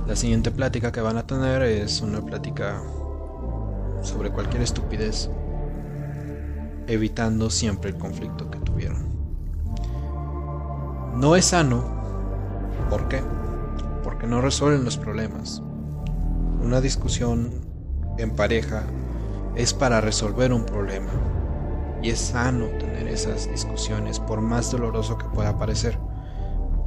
[0.07, 2.83] La siguiente plática que van a tener es una plática
[4.07, 5.29] sobre cualquier estupidez,
[6.87, 9.07] evitando siempre el conflicto que tuvieron.
[11.17, 11.83] No es sano.
[12.89, 13.23] ¿Por qué?
[14.05, 15.63] Porque no resuelven los problemas.
[16.63, 17.51] Una discusión
[18.19, 18.85] en pareja
[19.57, 21.11] es para resolver un problema.
[22.03, 25.99] Y es sano tener esas discusiones, por más doloroso que pueda parecer.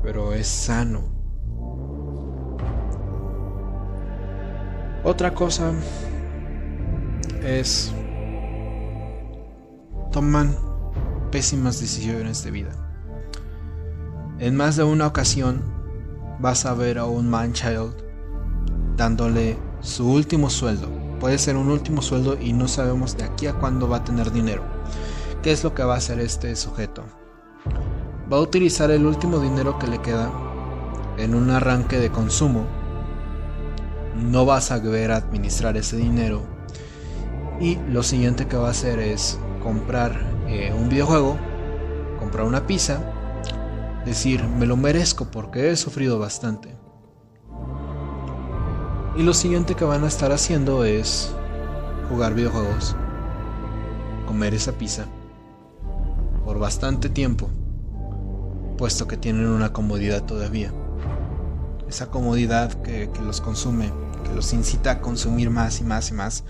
[0.04, 1.02] Pero es sano.
[5.04, 5.72] Otra cosa
[7.44, 7.92] es
[10.12, 10.56] toman
[11.32, 12.72] pésimas decisiones de vida.
[14.40, 15.62] En más de una ocasión
[16.40, 17.94] vas a ver a un man child
[18.96, 20.90] dándole su último sueldo.
[21.20, 24.32] Puede ser un último sueldo y no sabemos de aquí a cuándo va a tener
[24.32, 24.64] dinero.
[25.44, 27.04] ¿Qué es lo que va a hacer este sujeto?
[28.32, 30.32] Va a utilizar el último dinero que le queda
[31.18, 32.66] en un arranque de consumo.
[34.16, 36.59] No vas a ver administrar ese dinero
[37.60, 40.18] y lo siguiente que va a hacer es comprar
[40.48, 41.38] eh, un videojuego,
[42.18, 43.02] comprar una pizza,
[44.06, 46.76] decir, me lo merezco porque he sufrido bastante.
[49.18, 51.34] Y lo siguiente que van a estar haciendo es
[52.10, 52.96] jugar videojuegos,
[54.26, 55.06] comer esa pizza
[56.46, 57.50] por bastante tiempo,
[58.78, 60.74] puesto que tienen una comodidad todavía.
[61.90, 63.92] Esa comodidad que los consume,
[64.24, 66.44] que los incita a consumir más y más y más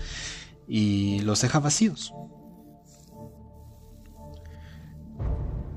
[0.72, 2.14] y los deja vacíos.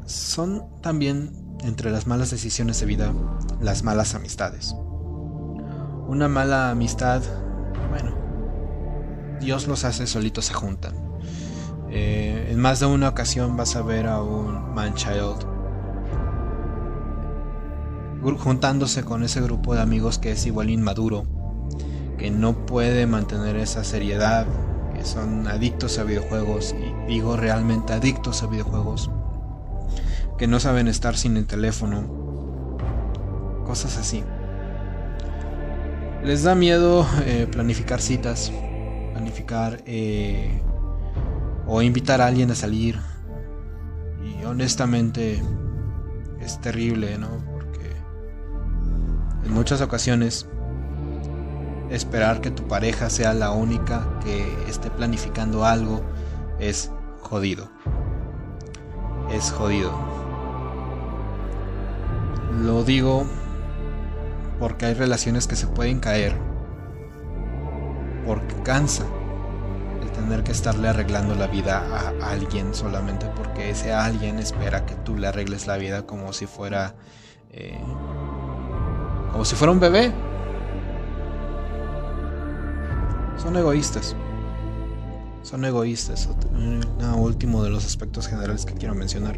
[0.06, 3.12] Son también entre las malas decisiones de vida
[3.60, 4.76] las malas amistades.
[6.08, 7.24] Una mala amistad,
[7.90, 8.16] bueno,
[9.40, 10.94] Dios los hace, solitos se juntan.
[11.90, 15.48] Eh, en más de una ocasión vas a ver a un man-child
[18.38, 21.26] juntándose con ese grupo de amigos que es igual inmaduro,
[22.18, 24.46] que no puede mantener esa seriedad,
[25.04, 29.10] son adictos a videojuegos, y digo realmente adictos a videojuegos,
[30.38, 32.78] que no saben estar sin el teléfono,
[33.66, 34.24] cosas así.
[36.24, 38.52] Les da miedo eh, planificar citas,
[39.12, 40.62] planificar eh,
[41.68, 42.98] o invitar a alguien a salir.
[44.24, 45.42] Y honestamente
[46.40, 47.30] es terrible, ¿no?
[47.52, 47.92] Porque
[49.46, 50.48] en muchas ocasiones
[51.94, 56.02] esperar que tu pareja sea la única que esté planificando algo
[56.60, 57.70] es jodido.
[59.32, 59.92] Es jodido.
[62.62, 63.26] Lo digo
[64.60, 66.36] porque hay relaciones que se pueden caer,
[68.26, 69.04] porque cansa
[70.02, 71.84] el tener que estarle arreglando la vida
[72.22, 76.46] a alguien solamente porque ese alguien espera que tú le arregles la vida como si
[76.46, 76.96] fuera
[77.52, 77.80] eh,
[79.32, 80.33] como si fuera un bebé.
[83.44, 84.16] Son egoístas.
[85.42, 86.30] Son egoístas.
[86.54, 86.82] Un
[87.18, 89.38] último de los aspectos generales que quiero mencionar.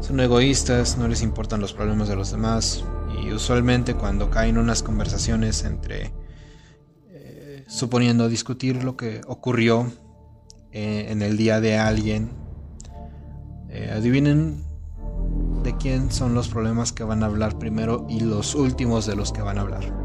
[0.00, 2.84] Son egoístas, no les importan los problemas de los demás,
[3.24, 6.12] y usualmente cuando caen unas conversaciones entre,
[7.08, 9.90] eh, suponiendo discutir lo que ocurrió
[10.70, 12.30] eh, en el día de alguien,
[13.70, 14.66] eh, adivinen
[15.62, 19.32] de quién son los problemas que van a hablar primero y los últimos de los
[19.32, 20.01] que van a hablar.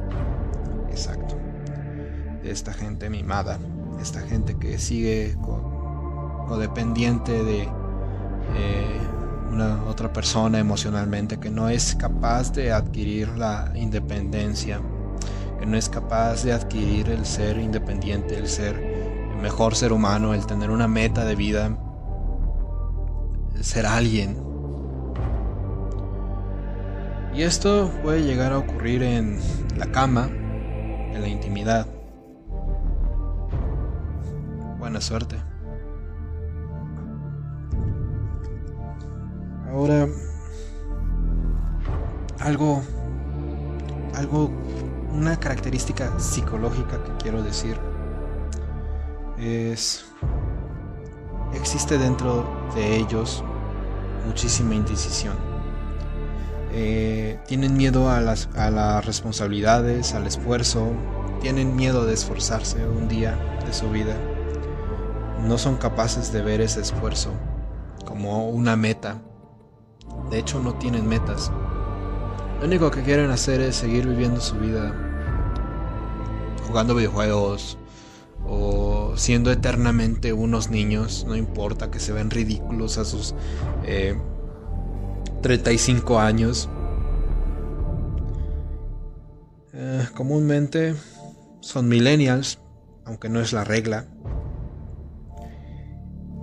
[2.47, 3.60] Esta gente mimada,
[3.99, 5.36] esta gente que sigue
[6.47, 7.67] codependiente de
[9.51, 14.79] una otra persona emocionalmente, que no es capaz de adquirir la independencia,
[15.60, 20.33] que no es capaz de adquirir el ser independiente, el ser el mejor ser humano,
[20.33, 21.77] el tener una meta de vida,
[23.55, 24.38] el ser alguien.
[27.36, 29.39] Y esto puede llegar a ocurrir en
[29.75, 31.88] la cama, en la intimidad.
[34.88, 35.36] Buena suerte.
[39.69, 40.08] Ahora,
[42.39, 42.82] algo,
[44.15, 44.50] algo,
[45.12, 47.78] una característica psicológica que quiero decir
[49.38, 50.06] es,
[51.54, 53.43] existe dentro de ellos
[54.26, 55.36] muchísima indecisión.
[56.71, 60.93] Eh, tienen miedo a las, a las responsabilidades, al esfuerzo,
[61.41, 64.15] tienen miedo de esforzarse un día de su vida.
[65.45, 67.32] No son capaces de ver ese esfuerzo
[68.06, 69.21] como una meta
[70.30, 71.52] de hecho, no tienen metas.
[72.60, 74.93] Lo único que quieren hacer es seguir viviendo su vida
[76.67, 77.78] jugando videojuegos
[78.45, 81.26] o siendo eternamente unos niños.
[81.28, 83.36] No importa que se ven ridículos a sus
[85.41, 86.69] 35 eh, años.
[89.73, 90.95] Eh, comúnmente
[91.62, 92.60] son millennials,
[93.06, 94.08] aunque no es la regla.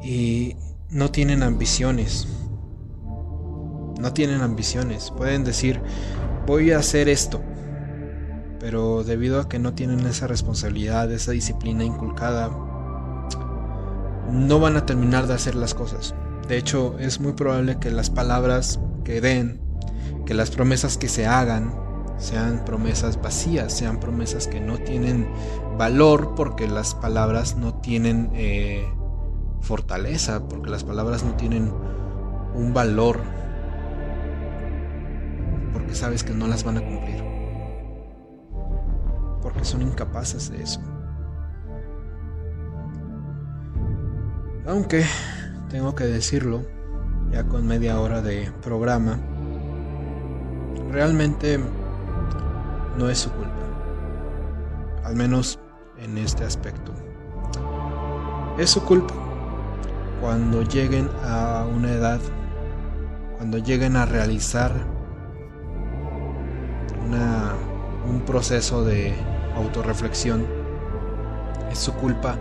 [0.04, 0.56] Y
[0.90, 2.28] no tienen ambiciones
[4.04, 5.10] no tienen ambiciones.
[5.16, 5.80] Pueden decir,
[6.46, 7.40] voy a hacer esto.
[8.60, 12.50] Pero debido a que no tienen esa responsabilidad, esa disciplina inculcada,
[14.30, 16.14] no van a terminar de hacer las cosas.
[16.48, 19.58] De hecho, es muy probable que las palabras que den,
[20.26, 21.74] que las promesas que se hagan,
[22.18, 25.28] sean promesas vacías, sean promesas que no tienen
[25.78, 28.86] valor porque las palabras no tienen eh,
[29.64, 31.72] fortaleza, porque las palabras no tienen
[32.55, 33.20] un valor
[35.72, 37.22] porque sabes que no las van a cumplir.
[39.42, 40.81] Porque son incapaces de eso.
[44.66, 45.05] Aunque,
[45.68, 46.64] tengo que decirlo,
[47.31, 49.18] ya con media hora de programa,
[50.90, 51.59] realmente
[52.96, 53.51] no es su culpa.
[55.03, 55.59] Al menos
[55.99, 56.95] en este aspecto.
[58.57, 59.24] Es su culpa
[60.25, 62.18] cuando lleguen a una edad,
[63.37, 64.72] cuando lleguen a realizar
[68.09, 69.12] un proceso de
[69.55, 70.47] autorreflexión.
[71.70, 72.39] Es su culpa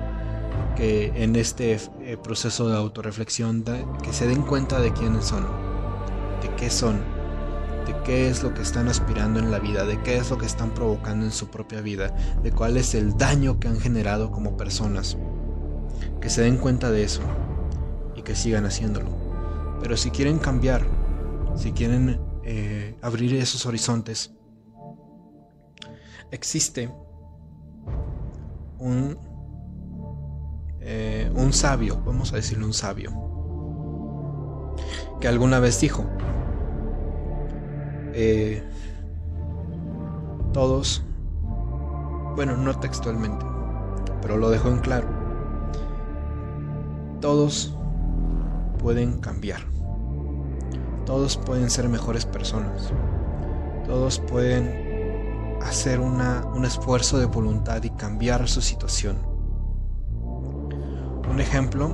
[0.78, 3.66] que en este eh, proceso de autorreflexión
[4.02, 5.46] que se den cuenta de quiénes son,
[6.42, 7.02] de qué son,
[7.86, 10.46] de qué es lo que están aspirando en la vida, de qué es lo que
[10.46, 14.56] están provocando en su propia vida, de cuál es el daño que han generado como
[14.56, 15.18] personas.
[16.22, 17.22] Que se den cuenta de eso
[18.24, 19.10] que sigan haciéndolo.
[19.82, 20.86] Pero si quieren cambiar,
[21.56, 24.34] si quieren eh, abrir esos horizontes,
[26.32, 26.90] existe
[28.80, 29.18] un
[30.86, 33.12] eh, un sabio, vamos a decirle un sabio,
[35.22, 36.04] que alguna vez dijo,
[38.14, 38.62] eh,
[40.52, 41.02] todos,
[42.36, 43.46] bueno, no textualmente,
[44.22, 45.08] pero lo dejó en claro,
[47.22, 47.78] todos
[48.84, 49.62] pueden cambiar,
[51.06, 52.92] todos pueden ser mejores personas,
[53.86, 59.18] todos pueden hacer un esfuerzo de voluntad y cambiar su situación.
[61.32, 61.88] Un ejemplo,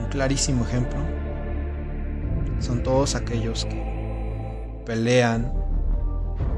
[0.00, 0.98] un clarísimo ejemplo,
[2.58, 5.52] son todos aquellos que pelean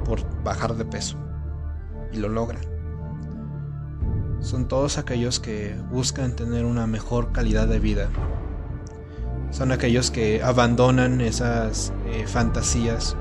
[0.06, 1.18] por bajar de peso
[2.10, 2.62] y lo logran.
[4.40, 8.08] Son todos aquellos que buscan tener una mejor calidad de vida.
[9.54, 13.16] Son aquellos que abandonan esas eh, fantasías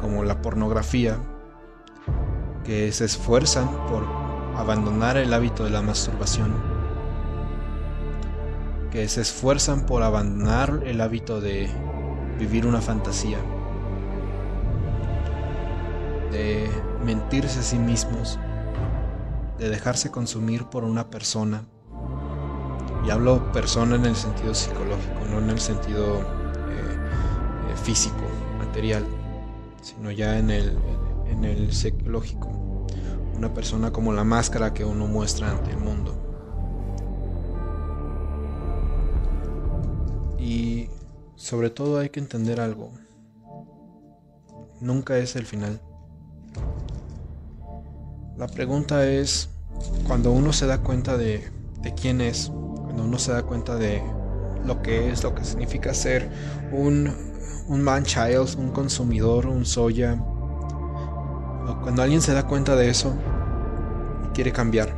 [0.00, 1.18] como la pornografía
[2.62, 4.04] que se esfuerzan por
[4.56, 6.54] abandonar el hábito de la masturbación,
[8.92, 11.68] que se esfuerzan por abandonar el hábito de
[12.38, 13.38] vivir una fantasía,
[16.30, 16.70] de
[17.04, 18.38] mentirse a sí mismos,
[19.58, 21.64] de dejarse consumir por una persona.
[23.06, 26.98] Y hablo persona en el sentido psicológico, no en el sentido eh,
[27.70, 28.24] eh, físico,
[28.58, 29.06] material,
[29.80, 30.76] sino ya en el,
[31.26, 32.60] en el psicológico
[33.40, 36.14] una persona como la máscara que uno muestra ante el mundo.
[40.38, 40.90] Y
[41.36, 42.90] sobre todo hay que entender algo.
[44.82, 45.80] Nunca es el final.
[48.36, 49.48] La pregunta es,
[50.06, 52.52] cuando uno se da cuenta de, de quién es,
[52.90, 54.02] cuando uno se da cuenta de
[54.66, 56.28] lo que es, lo que significa ser
[56.72, 57.08] un,
[57.68, 60.18] un man child, un consumidor, un soya,
[61.82, 63.14] cuando alguien se da cuenta de eso
[64.34, 64.92] quiere cambiar.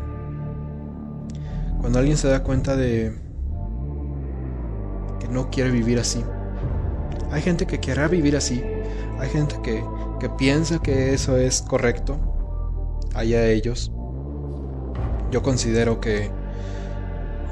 [1.83, 3.15] Cuando alguien se da cuenta de
[5.21, 6.25] que no quiere vivir así.
[7.31, 8.65] Hay gente que querrá vivir así.
[9.19, 9.85] Hay gente que,
[10.19, 12.17] que piensa que eso es correcto.
[13.15, 13.93] Allá ellos.
[15.31, 16.31] Yo considero que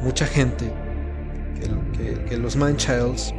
[0.03, 0.73] mucha gente,
[2.29, 3.35] que, los man-childs,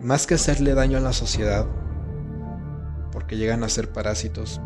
[0.00, 1.66] más que hacerle daño a la sociedad,
[3.12, 4.60] porque llegan a ser parásitos,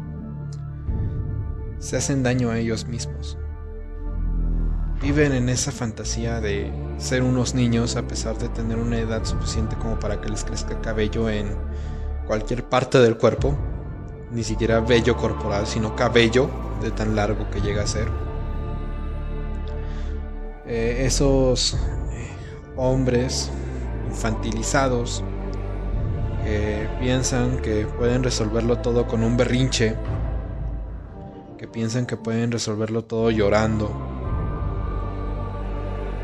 [1.79, 3.39] se hacen daño a ellos mismos.
[5.01, 9.77] Viven en esa fantasía de ser unos niños a pesar de tener una edad suficiente
[9.77, 11.55] como para que les crezca cabello en
[12.27, 13.57] cualquier parte del cuerpo,
[14.33, 16.51] ni siquiera vello corporal, sino cabello
[16.83, 18.28] de tan largo que llega a ser.
[20.71, 21.73] Eh, esos
[22.13, 22.29] eh,
[22.77, 23.51] hombres
[24.07, 25.25] infantilizados
[26.45, 29.97] que piensan que pueden resolverlo todo con un berrinche,
[31.57, 33.91] que piensan que pueden resolverlo todo llorando.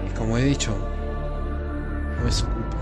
[0.07, 0.72] Y como he dicho,
[2.20, 2.76] no es su culpa.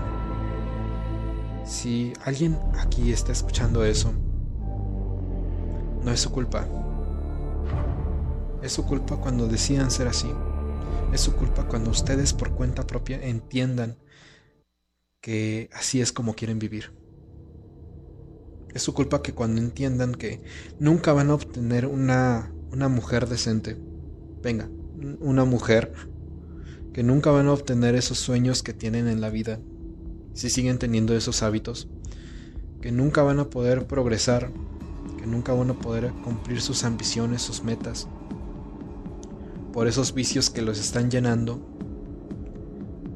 [1.63, 4.11] Si alguien aquí está escuchando eso,
[6.03, 6.65] no es su culpa.
[8.61, 10.29] Es su culpa cuando decidan ser así.
[11.13, 13.97] Es su culpa cuando ustedes por cuenta propia entiendan
[15.21, 16.91] que así es como quieren vivir.
[18.73, 20.41] Es su culpa que cuando entiendan que
[20.79, 23.77] nunca van a obtener una, una mujer decente,
[24.41, 24.71] venga,
[25.19, 25.93] una mujer,
[26.93, 29.59] que nunca van a obtener esos sueños que tienen en la vida,
[30.33, 31.89] si siguen teniendo esos hábitos,
[32.81, 34.51] que nunca van a poder progresar,
[35.19, 38.07] que nunca van a poder cumplir sus ambiciones, sus metas,
[39.73, 41.59] por esos vicios que los están llenando,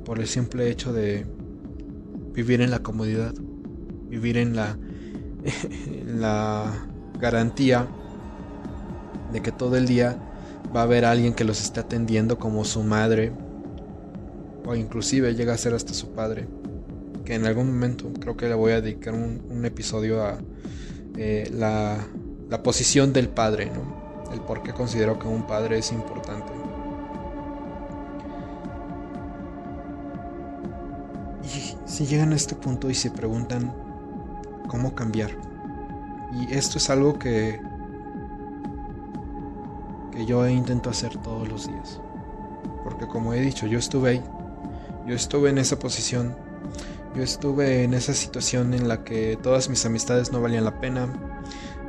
[0.04, 1.26] por el simple hecho de
[2.34, 3.34] vivir en la comodidad,
[4.10, 4.78] vivir en la
[6.06, 6.88] la
[7.20, 7.88] garantía
[9.32, 10.18] de que todo el día
[10.76, 13.32] va a haber alguien que los esté atendiendo como su madre
[14.66, 16.48] o inclusive llega a ser hasta su padre
[17.26, 20.38] que en algún momento creo que le voy a dedicar un, episodio a
[21.18, 22.06] eh, la,
[22.50, 24.07] la, posición del padre ¿no?
[24.32, 26.52] El por qué considero que un padre es importante
[31.56, 33.74] y si llegan a este punto y se preguntan
[34.68, 35.32] cómo cambiar.
[36.34, 37.62] Y esto es algo que,
[40.12, 42.02] que yo intento hacer todos los días.
[42.84, 44.24] Porque como he dicho, yo estuve ahí.
[45.06, 46.36] Yo estuve en esa posición.
[47.16, 51.08] Yo estuve en esa situación en la que todas mis amistades no valían la pena.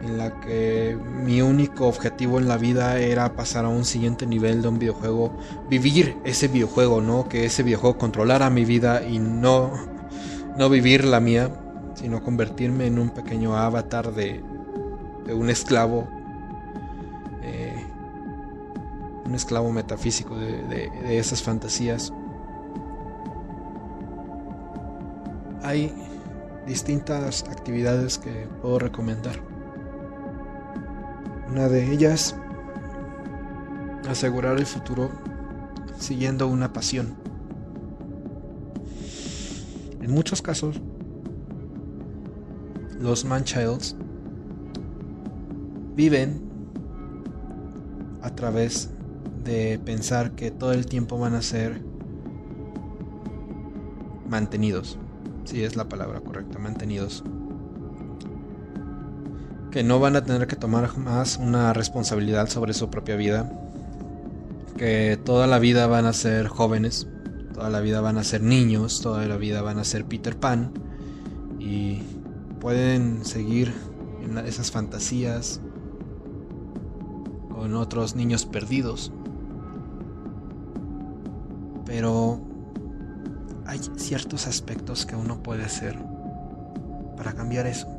[0.03, 4.63] En la que mi único objetivo en la vida era pasar a un siguiente nivel
[4.63, 5.37] de un videojuego.
[5.69, 7.29] Vivir ese videojuego, ¿no?
[7.29, 9.73] Que ese videojuego controlara mi vida y no,
[10.57, 11.51] no vivir la mía
[11.99, 14.41] sino convertirme en un pequeño avatar de,
[15.35, 16.09] un esclavo.
[17.43, 17.85] Eh,
[19.27, 22.13] un esclavo metafísico de esas fantasías.
[25.63, 25.93] Hay
[26.67, 29.58] distintas actividades que puedo recomendar.
[31.51, 32.37] Una de ellas,
[34.09, 35.11] asegurar el futuro
[35.99, 37.15] siguiendo una pasión.
[40.01, 40.81] En muchos casos,
[43.01, 43.97] los manchilds
[45.95, 46.41] viven
[48.23, 48.91] a través
[49.45, 51.81] de pensar que todo el tiempo van a ser
[54.29, 54.99] mantenidos.
[55.45, 57.25] Si es la palabra correcta, mantenidos
[59.71, 63.51] que no van a tener que tomar más una responsabilidad sobre su propia vida,
[64.77, 67.07] que toda la vida van a ser jóvenes,
[67.53, 70.73] toda la vida van a ser niños, toda la vida van a ser Peter Pan
[71.59, 72.03] y
[72.61, 73.75] pueden seguir
[74.23, 75.61] en esas fantasías
[77.51, 79.13] con otros niños perdidos.
[81.85, 82.41] Pero
[83.67, 85.99] hay ciertos aspectos que uno puede hacer
[87.17, 87.98] para cambiar eso.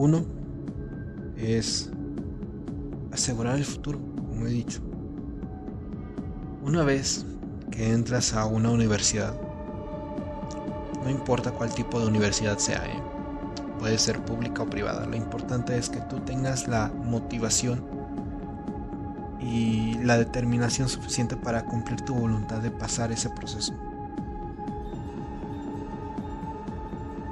[0.00, 0.24] Uno
[1.36, 1.90] es
[3.12, 4.80] asegurar el futuro, como he dicho.
[6.64, 7.26] Una vez
[7.70, 9.38] que entras a una universidad,
[11.04, 13.02] no importa cuál tipo de universidad sea, ¿eh?
[13.78, 17.84] puede ser pública o privada, lo importante es que tú tengas la motivación
[19.38, 23.74] y la determinación suficiente para cumplir tu voluntad de pasar ese proceso.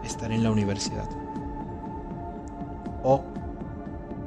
[0.04, 1.08] Estar en la universidad
[3.08, 3.24] o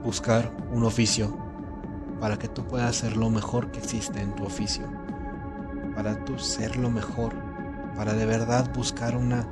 [0.04, 1.38] buscar un oficio
[2.20, 4.88] para que tú puedas ser lo mejor que existe en tu oficio,
[5.96, 7.32] para tú ser lo mejor,
[7.96, 9.46] para de verdad buscar una,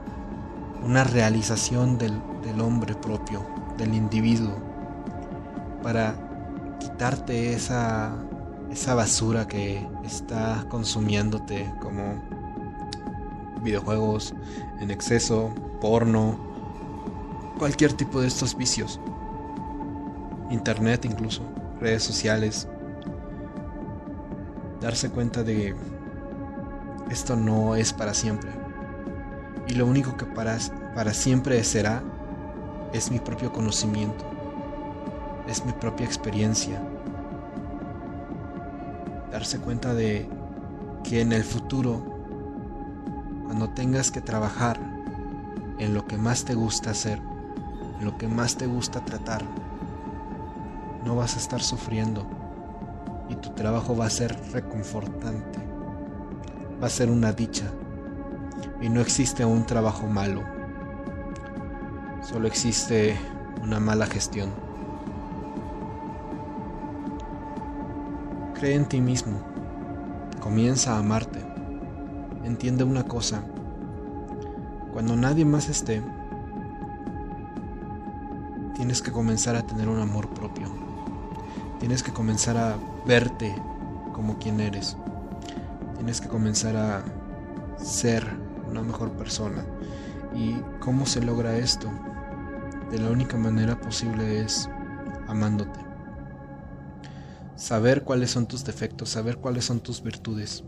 [0.83, 3.45] una realización del, del hombre propio,
[3.77, 4.55] del individuo,
[5.83, 6.15] para
[6.79, 8.15] quitarte esa,
[8.71, 12.19] esa basura que está consumiéndote como
[13.61, 14.33] videojuegos
[14.79, 16.39] en exceso, porno,
[17.59, 18.99] cualquier tipo de estos vicios.
[20.49, 21.43] Internet incluso,
[21.79, 22.67] redes sociales.
[24.81, 25.75] Darse cuenta de
[27.09, 28.49] esto no es para siempre.
[29.67, 30.57] Y lo único que para,
[30.95, 32.01] para siempre será
[32.93, 34.25] es mi propio conocimiento.
[35.47, 36.81] Es mi propia experiencia.
[39.31, 40.27] Darse cuenta de
[41.03, 42.03] que en el futuro,
[43.45, 44.79] cuando tengas que trabajar
[45.77, 47.21] en lo que más te gusta hacer,
[48.01, 49.43] lo que más te gusta tratar,
[51.09, 52.23] no vas a estar sufriendo.
[53.29, 55.57] Y tu trabajo va a ser reconfortante,
[56.79, 57.65] va a ser una dicha.
[58.79, 60.43] Y no existe un trabajo malo,
[62.21, 63.17] solo existe
[63.63, 64.51] una mala gestión.
[68.53, 69.39] Cree en ti mismo,
[70.39, 71.39] comienza a amarte,
[72.43, 73.41] entiende una cosa,
[74.93, 76.03] cuando nadie más esté,
[78.75, 80.88] tienes que comenzar a tener un amor propio.
[81.79, 83.55] Tienes que comenzar a verte
[84.13, 84.97] como quien eres.
[85.95, 87.03] Tienes que comenzar a
[87.83, 88.25] ser
[88.69, 89.65] una mejor persona.
[90.35, 91.89] ¿Y cómo se logra esto?
[92.91, 94.69] De la única manera posible es
[95.27, 95.79] amándote.
[97.55, 100.63] Saber cuáles son tus defectos, saber cuáles son tus virtudes.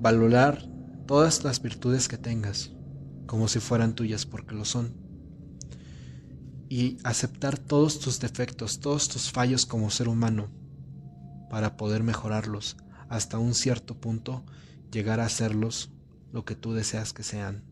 [0.00, 0.64] Valorar
[1.06, 2.70] todas las virtudes que tengas
[3.26, 5.03] como si fueran tuyas porque lo son
[6.74, 10.50] y aceptar todos tus defectos, todos tus fallos como ser humano
[11.48, 12.76] para poder mejorarlos
[13.08, 14.44] hasta un cierto punto,
[14.90, 15.92] llegar a hacerlos
[16.32, 17.62] lo que tú deseas que sean.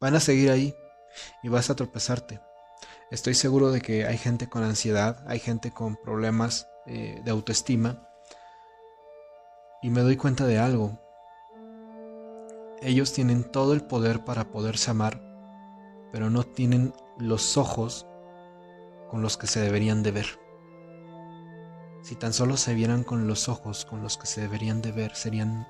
[0.00, 0.74] Van a seguir ahí
[1.42, 2.40] y vas a tropezarte.
[3.10, 8.08] Estoy seguro de que hay gente con ansiedad, hay gente con problemas eh, de autoestima
[9.82, 10.98] y me doy cuenta de algo.
[12.80, 15.20] Ellos tienen todo el poder para poderse amar,
[16.10, 18.06] pero no tienen los ojos
[19.10, 20.26] con los que se deberían de ver.
[22.02, 25.14] Si tan solo se vieran con los ojos con los que se deberían de ver,
[25.14, 25.66] serían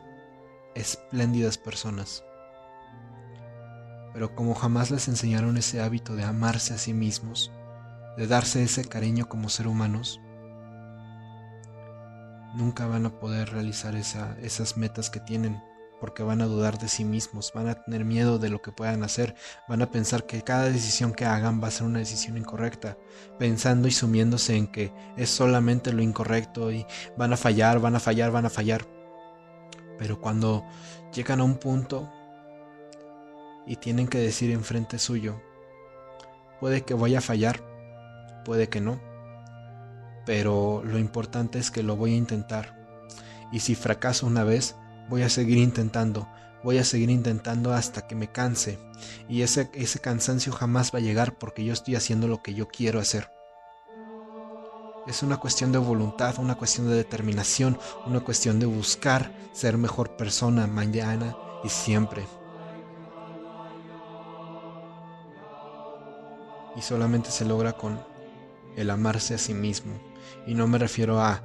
[0.74, 2.24] espléndidas personas.
[4.12, 7.50] Pero como jamás les enseñaron ese hábito de amarse a sí mismos,
[8.16, 10.20] de darse ese cariño como ser humanos,
[12.54, 15.62] nunca van a poder realizar esas metas que tienen
[16.00, 19.02] porque van a dudar de sí mismos, van a tener miedo de lo que puedan
[19.02, 19.34] hacer,
[19.68, 22.96] van a pensar que cada decisión que hagan va a ser una decisión incorrecta,
[23.38, 26.86] pensando y sumiéndose en que es solamente lo incorrecto y
[27.16, 28.86] van a fallar, van a fallar, van a fallar.
[29.98, 30.64] Pero cuando
[31.12, 32.08] llegan a un punto
[33.66, 35.40] y tienen que decir enfrente suyo,
[36.60, 37.62] puede que vaya a fallar,
[38.44, 39.00] puede que no,
[40.24, 42.76] pero lo importante es que lo voy a intentar.
[43.50, 44.76] Y si fracaso una vez,
[45.08, 46.28] voy a seguir intentando,
[46.62, 48.78] voy a seguir intentando hasta que me canse.
[49.28, 52.68] Y ese, ese cansancio jamás va a llegar porque yo estoy haciendo lo que yo
[52.68, 53.30] quiero hacer.
[55.06, 60.16] Es una cuestión de voluntad, una cuestión de determinación, una cuestión de buscar ser mejor
[60.16, 61.34] persona mañana
[61.64, 62.26] y siempre.
[66.76, 67.98] Y solamente se logra con
[68.76, 69.98] el amarse a sí mismo.
[70.46, 71.42] Y no me refiero a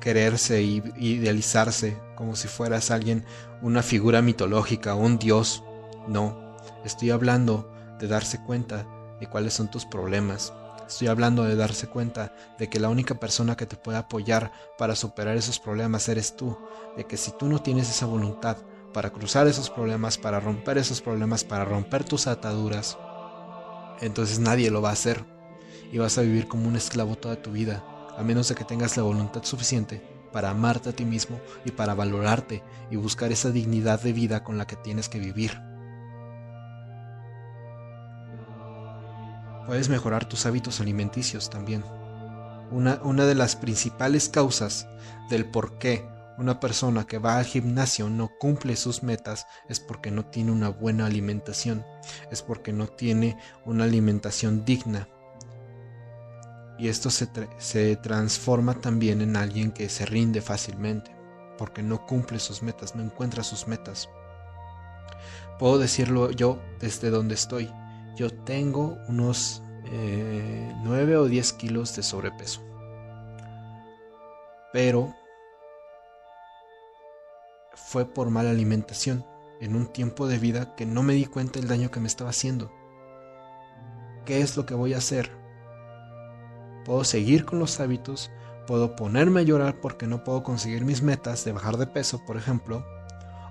[0.00, 3.24] quererse y idealizarse como si fueras alguien,
[3.62, 5.62] una figura mitológica, un dios.
[6.08, 8.86] No, estoy hablando de darse cuenta
[9.20, 10.52] de cuáles son tus problemas.
[10.88, 14.94] Estoy hablando de darse cuenta de que la única persona que te puede apoyar para
[14.94, 16.56] superar esos problemas eres tú.
[16.96, 18.56] De que si tú no tienes esa voluntad
[18.92, 22.96] para cruzar esos problemas, para romper esos problemas, para romper tus ataduras,
[24.00, 25.24] entonces nadie lo va a hacer.
[25.92, 27.84] Y vas a vivir como un esclavo toda tu vida
[28.16, 31.94] a menos de que tengas la voluntad suficiente para amarte a ti mismo y para
[31.94, 35.60] valorarte y buscar esa dignidad de vida con la que tienes que vivir.
[39.66, 41.84] Puedes mejorar tus hábitos alimenticios también.
[42.70, 44.88] Una, una, de las principales causas
[45.28, 46.08] del por qué
[46.38, 50.68] una persona que va al gimnasio no cumple sus metas es porque no tiene una
[50.68, 51.84] buena alimentación,
[52.30, 55.08] es porque no tiene una alimentación digna,
[56.78, 61.10] y esto se, transforma también en alguien que se rinde fácilmente,
[61.56, 64.08] porque no cumple sus metas, no encuentra sus metas.
[65.58, 67.72] Puedo decirlo yo desde donde estoy.
[68.14, 72.62] Yo tengo unos 9 eh, o 10 kilos de sobrepeso.
[74.72, 75.14] Pero
[77.74, 79.24] fue por mala alimentación,
[79.60, 82.30] en un tiempo de vida que no me di cuenta del daño que me estaba
[82.30, 82.70] haciendo.
[84.24, 85.30] ¿Qué es lo que voy a hacer?
[86.86, 88.30] Puedo seguir con los hábitos,
[88.66, 92.36] puedo ponerme a llorar porque no puedo conseguir mis metas de bajar de peso, por
[92.36, 92.86] ejemplo,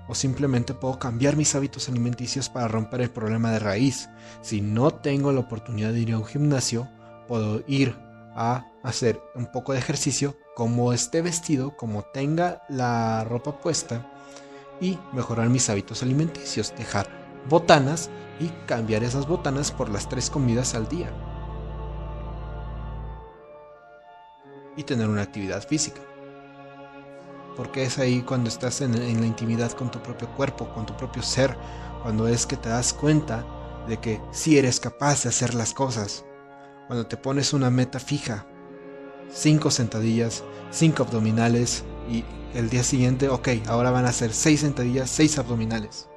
[0.08, 4.08] o simplemente puedo cambiar mis hábitos alimenticios para romper el problema de raíz.
[4.40, 6.88] Si no tengo la oportunidad de ir a un gimnasio,
[7.28, 7.94] puedo ir
[8.34, 14.10] a hacer un poco de ejercicio como esté vestido, como tenga la ropa puesta
[14.80, 17.06] y mejorar mis hábitos alimenticios, dejar
[17.50, 18.08] botanas
[18.40, 21.35] y cambiar esas botanas por las tres comidas al día.
[24.76, 26.00] Y tener una actividad física.
[27.56, 31.22] Porque es ahí cuando estás en, la intimidad con tu propio cuerpo, con tu propio
[31.22, 31.56] ser,
[32.02, 33.44] cuando es que te das cuenta
[33.88, 36.24] de que sí eres capaz de hacer las cosas.
[36.86, 38.46] Cuando te pones una meta fija,
[39.32, 42.24] cinco sentadillas, cinco abdominales y
[42.54, 46.08] el día siguiente, ok, ahora van a ser seis sentadillas, seis abdominales.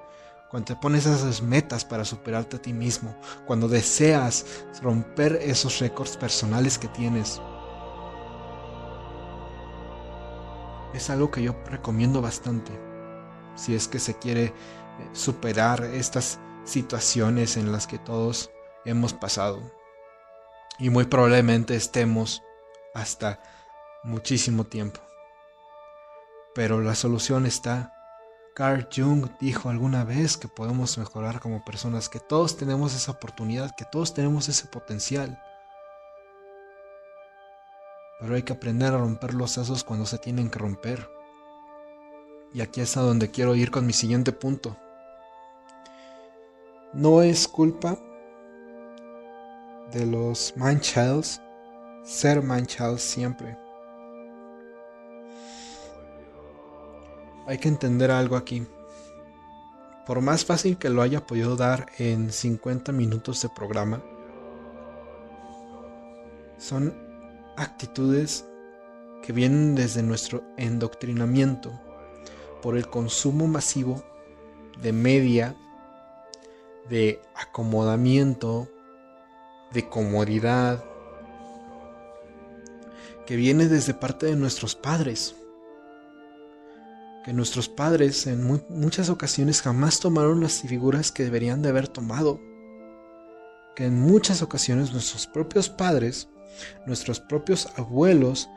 [0.49, 4.45] Cuando te pones esas metas para superarte a ti mismo, cuando deseas
[4.81, 7.39] romper esos récords personales que tienes,
[10.93, 12.71] es algo que yo recomiendo bastante.
[13.55, 14.53] Si es que se quiere eh,
[15.13, 18.51] superar estas situaciones en las que todos
[18.85, 19.61] hemos pasado.
[20.77, 22.43] Y muy probablemente estemos
[22.93, 23.41] hasta
[24.03, 25.01] muchísimo tiempo.
[26.55, 27.93] Pero la solución está.
[28.55, 33.75] Carl Jung dijo alguna vez que podemos mejorar como personas, que todos tenemos esa oportunidad,
[33.75, 35.41] que todos tenemos ese potencial
[38.19, 41.09] pero hay que aprender a romper los lazos cuando se tienen que romper.
[42.53, 44.75] Y aquí es a donde quiero ir con mi siguiente punto.
[46.93, 47.97] No es culpa
[49.91, 51.41] de los manchals
[52.03, 53.57] ser manchals siempre.
[57.45, 58.65] Hay que entender algo aquí.
[60.05, 64.01] Por más fácil que lo haya podido dar en 50 minutos de programa,
[66.57, 67.08] son
[67.59, 68.45] actitudes
[69.21, 71.71] que vienen desde nuestro endoctrinamiento
[72.61, 74.03] por el consumo masivo
[74.81, 75.55] de media,
[76.89, 78.67] de acomodamiento,
[79.73, 80.83] de comodidad,
[83.25, 85.35] que viene desde parte de nuestros padres.
[87.25, 92.39] Que nuestros padres en muchas ocasiones jamás tomaron las figuras que deberían de haber tomado.
[93.75, 96.29] Que en muchas ocasiones nuestros propios padres
[96.85, 98.49] nuestros propios abuelos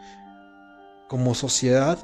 [1.08, 1.98] como sociedad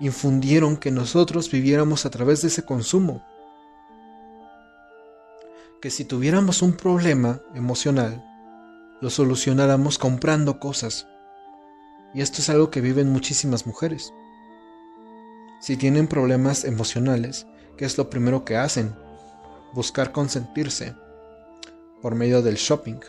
[0.00, 3.24] infundieron que nosotros viviéramos a través de ese consumo.
[5.80, 8.24] Que si tuviéramos un problema emocional,
[9.00, 11.06] lo solucionáramos comprando cosas.
[12.14, 14.12] Y esto es algo que viven muchísimas mujeres.
[15.60, 17.46] Si tienen problemas emocionales,
[17.76, 18.94] ¿qué es lo primero que hacen?
[19.72, 20.94] Buscar consentirse
[22.00, 23.00] por medio del shopping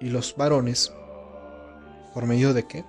[0.00, 0.92] Y los varones,
[2.14, 2.84] ¿por medio de qué?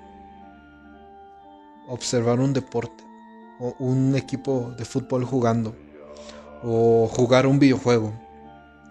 [1.88, 3.04] Observar un deporte
[3.60, 5.76] o un equipo de fútbol jugando
[6.64, 8.14] o jugar un videojuego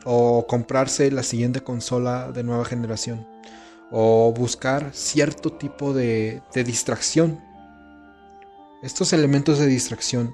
[0.05, 3.27] o comprarse la siguiente consola de nueva generación
[3.91, 7.41] o buscar cierto tipo de, distracción.
[8.83, 10.33] Estos elementos de distracción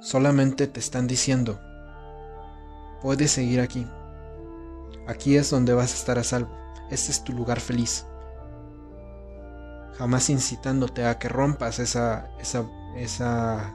[0.00, 1.60] solamente te están diciendo,
[3.02, 3.86] puedes seguir aquí.
[5.10, 6.50] Aquí es donde vas a estar a salvo.
[6.88, 8.06] Este es tu lugar feliz.
[9.98, 12.64] Jamás incitándote a que rompas esa, esa,
[12.96, 13.74] esa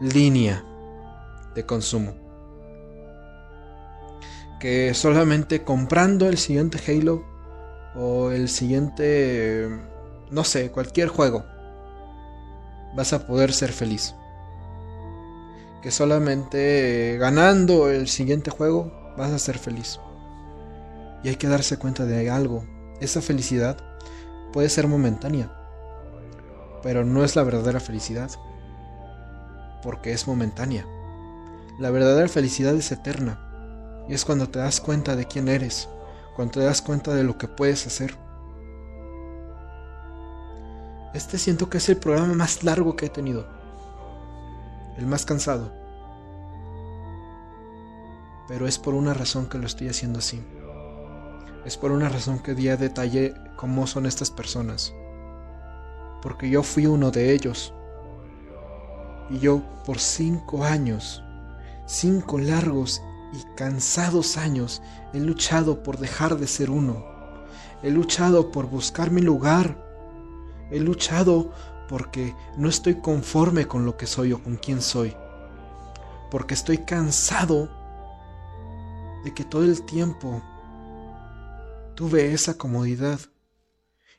[0.00, 0.64] línea
[1.56, 2.14] de consumo.
[4.60, 7.24] Que solamente comprando el siguiente Halo
[7.96, 9.68] o el siguiente,
[10.30, 11.44] no sé, cualquier juego,
[12.94, 14.14] vas a poder ser feliz
[15.82, 19.98] que solamente ganando el siguiente juego vas a ser feliz.
[21.22, 22.64] Y hay que darse cuenta de algo.
[23.00, 23.76] Esa felicidad
[24.52, 25.50] puede ser momentánea,
[26.82, 28.30] pero no es la verdadera felicidad,
[29.82, 30.86] porque es momentánea.
[31.78, 35.88] La verdadera felicidad es eterna, y es cuando te das cuenta de quién eres,
[36.36, 38.16] cuando te das cuenta de lo que puedes hacer.
[41.14, 43.60] Este siento que es el programa más largo que he tenido
[45.00, 45.72] el más cansado.
[48.48, 50.42] Pero es por una razón que lo estoy haciendo así.
[51.64, 54.94] Es por una razón que di a detalle cómo son estas personas.
[56.22, 57.74] Porque yo fui uno de ellos.
[59.28, 61.22] Y yo por cinco años,
[61.86, 63.02] cinco largos
[63.32, 64.82] y cansados años,
[65.12, 67.04] he luchado por dejar de ser uno.
[67.82, 69.76] He luchado por buscar mi lugar.
[70.70, 71.52] He luchado
[71.88, 75.14] porque no estoy conforme con lo que soy o con quién soy.
[76.30, 77.68] Porque estoy cansado
[79.24, 80.42] de que todo el tiempo
[82.00, 83.20] tuve esa comodidad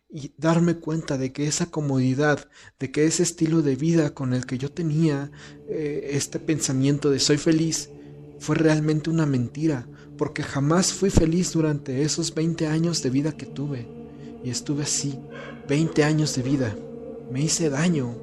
[0.07, 2.47] y darme cuenta de que esa comodidad,
[2.79, 5.31] de que ese estilo de vida con el que yo tenía
[5.67, 7.89] eh, este pensamiento de soy feliz,
[8.37, 13.47] fue realmente una mentira, porque jamás fui feliz durante esos 20 años de vida que
[13.47, 13.87] tuve.
[14.43, 15.17] Y estuve así,
[15.67, 16.75] 20 años de vida.
[17.31, 18.15] Me hice daño.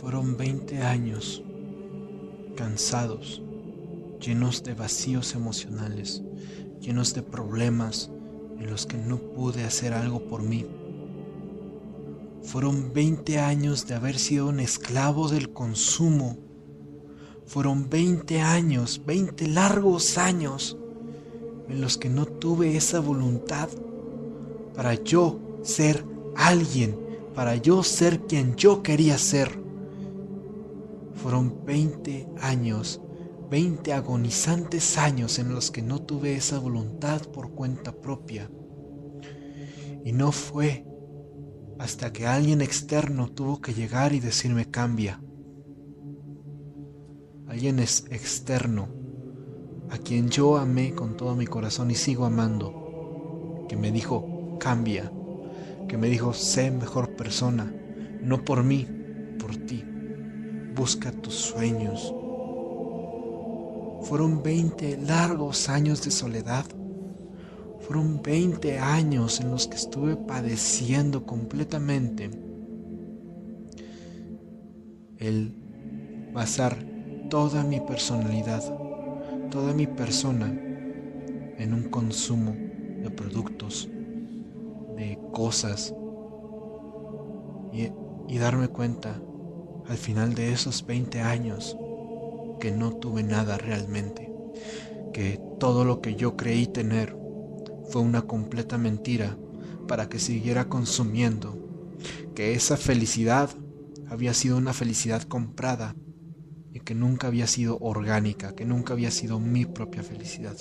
[0.00, 1.42] Fueron 20 años
[2.54, 3.42] cansados,
[4.20, 6.22] llenos de vacíos emocionales,
[6.80, 8.10] llenos de problemas
[8.58, 10.66] en los que no pude hacer algo por mí.
[12.42, 16.36] Fueron 20 años de haber sido un esclavo del consumo.
[17.46, 20.76] Fueron 20 años, 20 largos años
[21.68, 23.68] en los que no tuve esa voluntad
[24.74, 26.04] para yo ser
[26.36, 26.98] alguien,
[27.34, 29.60] para yo ser quien yo quería ser.
[31.22, 33.00] Fueron 20 años,
[33.50, 38.50] 20 agonizantes años en los que no tuve esa voluntad por cuenta propia.
[40.04, 40.86] Y no fue
[41.78, 45.20] hasta que alguien externo tuvo que llegar y decirme cambia.
[47.48, 48.88] Alguien externo,
[49.90, 55.10] a quien yo amé con todo mi corazón y sigo amando, que me dijo cambia
[55.90, 57.74] que me dijo, sé mejor persona,
[58.22, 58.86] no por mí,
[59.40, 59.84] por ti.
[60.72, 62.14] Busca tus sueños.
[64.02, 66.64] Fueron 20 largos años de soledad.
[67.80, 72.30] Fueron 20 años en los que estuve padeciendo completamente
[75.18, 75.54] el
[76.32, 76.76] basar
[77.28, 78.62] toda mi personalidad,
[79.50, 82.52] toda mi persona en un consumo
[83.02, 83.88] de productos
[85.30, 85.94] cosas
[87.72, 87.88] y,
[88.28, 89.20] y darme cuenta
[89.88, 91.76] al final de esos 20 años
[92.60, 94.30] que no tuve nada realmente,
[95.12, 97.16] que todo lo que yo creí tener
[97.90, 99.36] fue una completa mentira
[99.88, 101.58] para que siguiera consumiendo,
[102.34, 103.50] que esa felicidad
[104.08, 105.96] había sido una felicidad comprada
[106.72, 110.56] y que nunca había sido orgánica, que nunca había sido mi propia felicidad.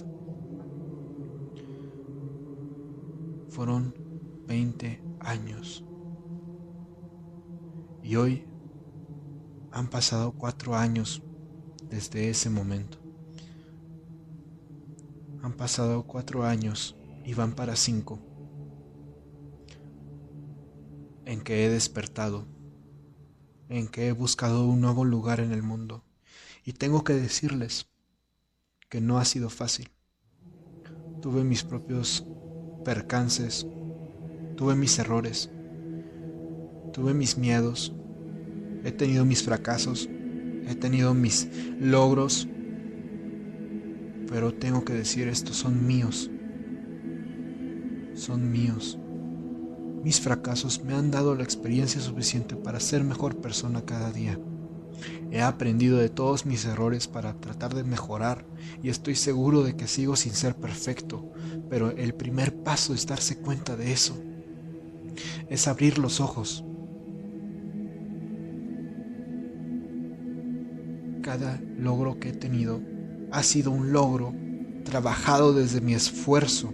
[3.49, 3.93] Fueron
[4.47, 5.83] 20 años.
[8.01, 8.47] Y hoy
[9.71, 11.21] han pasado cuatro años
[11.89, 12.97] desde ese momento.
[15.41, 18.19] Han pasado cuatro años y van para cinco
[21.25, 22.45] en que he despertado,
[23.69, 26.03] en que he buscado un nuevo lugar en el mundo.
[26.65, 27.87] Y tengo que decirles
[28.89, 29.89] que no ha sido fácil.
[31.21, 32.25] Tuve mis propios
[32.83, 33.67] percances,
[34.59, 35.49] Tuve mis errores,
[36.91, 37.93] tuve mis miedos,
[38.83, 40.09] he tenido mis fracasos,
[40.69, 41.47] he tenido mis
[41.79, 42.47] logros,
[44.29, 46.29] Pero tengo que decir, estos son míos.
[48.13, 48.99] Son míos.
[50.03, 54.39] Mis fracasos me han dado la experiencia suficiente para ser mejor persona cada día.
[55.31, 58.45] He aprendido de todos mis errores para tratar de mejorar
[58.83, 61.31] y estoy seguro de que sigo sin ser perfecto,
[61.69, 64.15] pero el primer paso es darse cuenta de eso.
[65.49, 66.63] Es abrir los ojos.
[71.29, 72.81] Cada logro que he tenido
[73.29, 74.33] ha sido un logro
[74.83, 76.73] trabajado desde mi esfuerzo,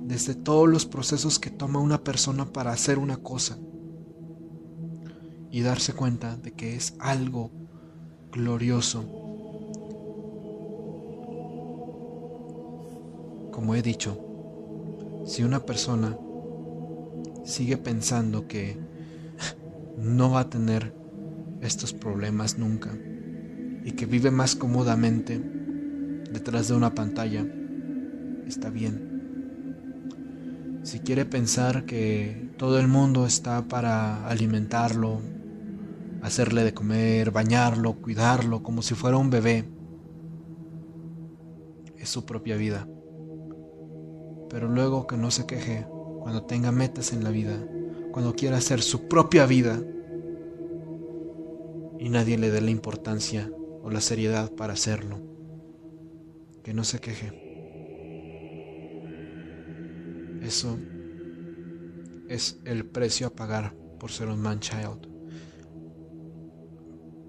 [0.00, 3.56] desde todos los procesos que toma una persona para hacer una cosa
[5.52, 7.52] y darse cuenta de que es algo
[8.32, 9.04] glorioso.
[13.52, 14.18] Como he dicho,
[15.24, 16.18] si una persona
[17.44, 18.76] sigue pensando que
[19.96, 21.05] no va a tener
[21.66, 22.90] estos problemas nunca
[23.84, 25.40] y que vive más cómodamente
[26.32, 27.46] detrás de una pantalla,
[28.46, 29.16] está bien.
[30.82, 35.20] Si quiere pensar que todo el mundo está para alimentarlo,
[36.22, 39.64] hacerle de comer, bañarlo, cuidarlo como si fuera un bebé.
[41.96, 42.88] Es su propia vida.
[44.50, 45.86] Pero luego que no se queje
[46.20, 47.56] cuando tenga metas en la vida,
[48.10, 49.80] cuando quiera hacer su propia vida
[51.98, 53.50] y nadie le dé la importancia
[53.82, 55.20] o la seriedad para hacerlo.
[56.62, 57.32] Que no se queje.
[60.42, 60.78] Eso
[62.28, 65.16] es el precio a pagar por ser un man child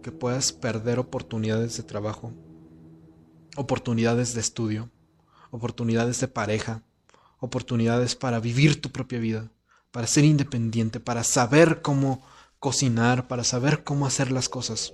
[0.07, 2.31] que puedas perder oportunidades de trabajo,
[3.57, 4.89] oportunidades de estudio,
[5.51, 6.81] oportunidades de pareja,
[7.39, 9.51] oportunidades para vivir tu propia vida,
[9.91, 12.23] para ser independiente, para saber cómo
[12.59, 14.93] cocinar, para saber cómo hacer las cosas.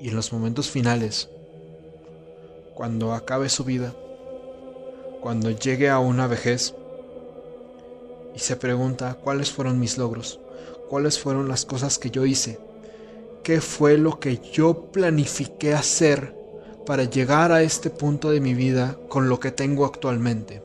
[0.00, 1.28] Y en los momentos finales,
[2.74, 3.94] cuando acabe su vida,
[5.20, 6.74] cuando llegue a una vejez
[8.34, 10.40] y se pregunta cuáles fueron mis logros,
[10.90, 12.58] cuáles fueron las cosas que yo hice,
[13.42, 16.34] qué fue lo que yo planifiqué hacer
[16.84, 20.62] para llegar a este punto de mi vida con lo que tengo actualmente.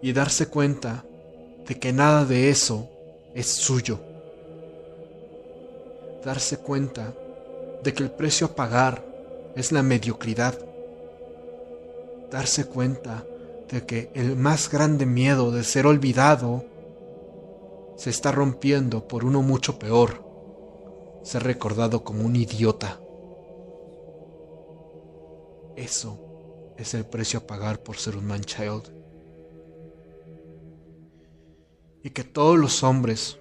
[0.00, 1.04] Y darse cuenta
[1.66, 2.88] de que nada de eso
[3.34, 3.98] es suyo.
[6.24, 7.12] Darse cuenta
[7.82, 9.04] de que el precio a pagar
[9.54, 10.58] es la mediocridad.
[12.30, 13.24] Darse cuenta
[13.68, 16.64] de que el más grande miedo de ser olvidado
[17.96, 20.22] se está rompiendo por uno mucho peor,
[21.22, 23.00] ser recordado como un idiota.
[25.74, 26.18] Eso
[26.76, 28.95] es el precio a pagar por ser un man child.
[32.06, 33.38] Y que todos los hombres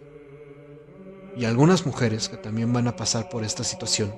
[1.38, 4.16] y algunas mujeres que también van a pasar por esta situación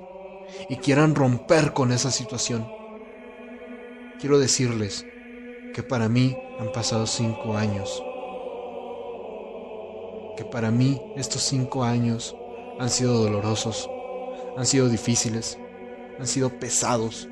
[0.70, 2.66] y quieran romper con esa situación,
[4.18, 5.04] quiero decirles
[5.74, 8.02] que para mí han pasado cinco años
[10.38, 12.36] que para mí estos cinco años
[12.78, 13.90] han sido dolorosos,
[14.56, 15.58] han sido difíciles,
[16.16, 17.28] han sido pesados,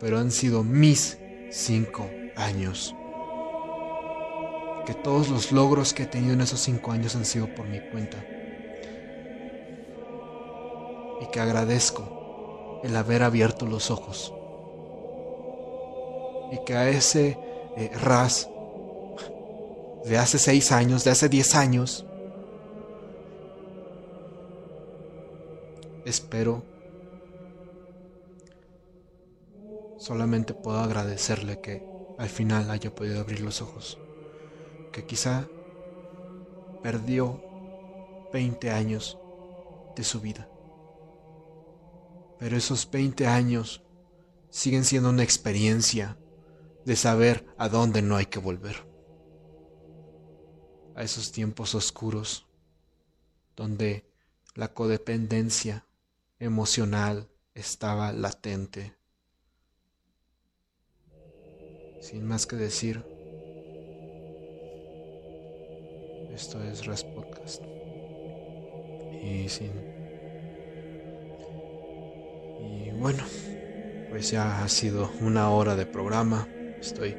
[0.00, 1.16] pero han sido mis
[1.52, 2.92] cinco años.
[4.86, 7.80] Que todos los logros que he tenido en esos cinco años han sido por mi
[7.80, 8.24] cuenta.
[11.20, 14.32] Y que agradezco el haber abierto los ojos.
[16.52, 17.36] Y que a ese
[17.76, 18.48] eh, ras
[20.04, 22.06] de hace seis años, de hace diez años.
[26.04, 26.62] Espero
[29.98, 31.84] solamente puedo agradecerle que
[32.18, 33.98] al final haya podido abrir los ojos,
[34.96, 35.46] que quizá
[36.80, 37.38] perdió
[38.32, 39.18] 20 años
[39.94, 40.48] de su vida.
[42.38, 43.82] Pero esos 20 años
[44.48, 46.16] siguen siendo una experiencia
[46.86, 48.88] de saber a dónde no hay que volver
[50.94, 52.46] a esos tiempos oscuros
[53.54, 54.10] donde
[54.54, 55.84] la codependencia
[56.38, 58.96] emocional estaba latente.
[62.00, 63.15] Sin más que decir,
[66.36, 67.62] esto es Ras Podcast.
[69.22, 69.72] Y sin.
[72.60, 73.22] Y bueno,
[74.10, 76.46] pues ya ha sido una hora de programa.
[76.78, 77.16] Estoy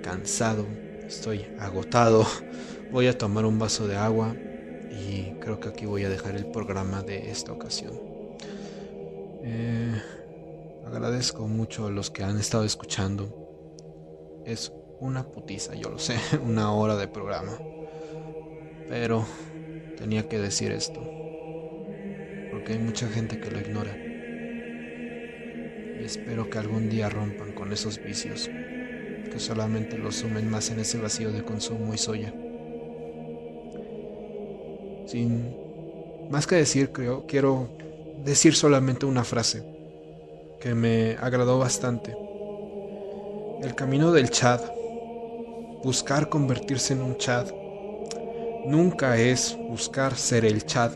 [0.00, 0.64] cansado,
[1.04, 2.24] estoy agotado.
[2.92, 4.32] Voy a tomar un vaso de agua
[4.90, 8.00] y creo que aquí voy a dejar el programa de esta ocasión.
[9.42, 10.00] Eh,
[10.86, 14.44] agradezco mucho a los que han estado escuchando.
[14.46, 17.58] Es una putiza, yo lo sé, una hora de programa.
[18.92, 19.24] Pero
[19.96, 21.00] tenía que decir esto.
[22.50, 23.96] porque hay mucha gente que lo ignora.
[25.98, 28.50] Y espero que algún día rompan con esos vicios,
[29.30, 32.34] que solamente los sumen más en ese vacío de consumo y soya.
[35.06, 35.56] Sin
[36.28, 37.70] más que decir, creo, quiero
[38.22, 39.62] decir solamente una frase
[40.60, 42.14] que me agradó bastante.
[43.62, 44.60] El camino del Chad,
[45.82, 47.61] buscar convertirse en un Chad,
[48.66, 50.92] nunca es buscar ser el Chad,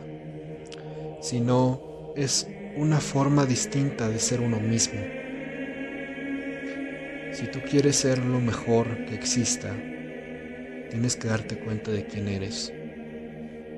[1.21, 5.01] sino es una forma distinta de ser uno mismo.
[7.33, 9.75] Si tú quieres ser lo mejor que exista,
[10.91, 12.73] tienes que darte cuenta de quién eres.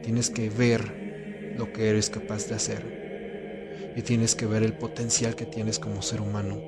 [0.02, 3.92] Tienes que ver lo que eres capaz de hacer.
[3.96, 6.60] Y tienes que ver el potencial que tienes como ser humano.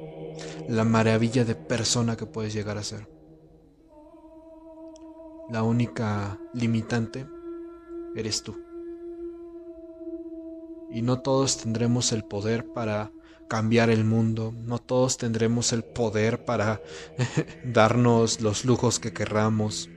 [0.68, 3.19] La maravilla de persona que puedes llegar a ser.
[5.51, 7.26] La única limitante
[8.14, 8.57] eres tú.
[10.92, 13.11] Y no todos tendremos el poder para
[13.48, 16.80] cambiar el mundo, no todos tendremos el poder para
[17.64, 19.90] darnos los lujos que querramos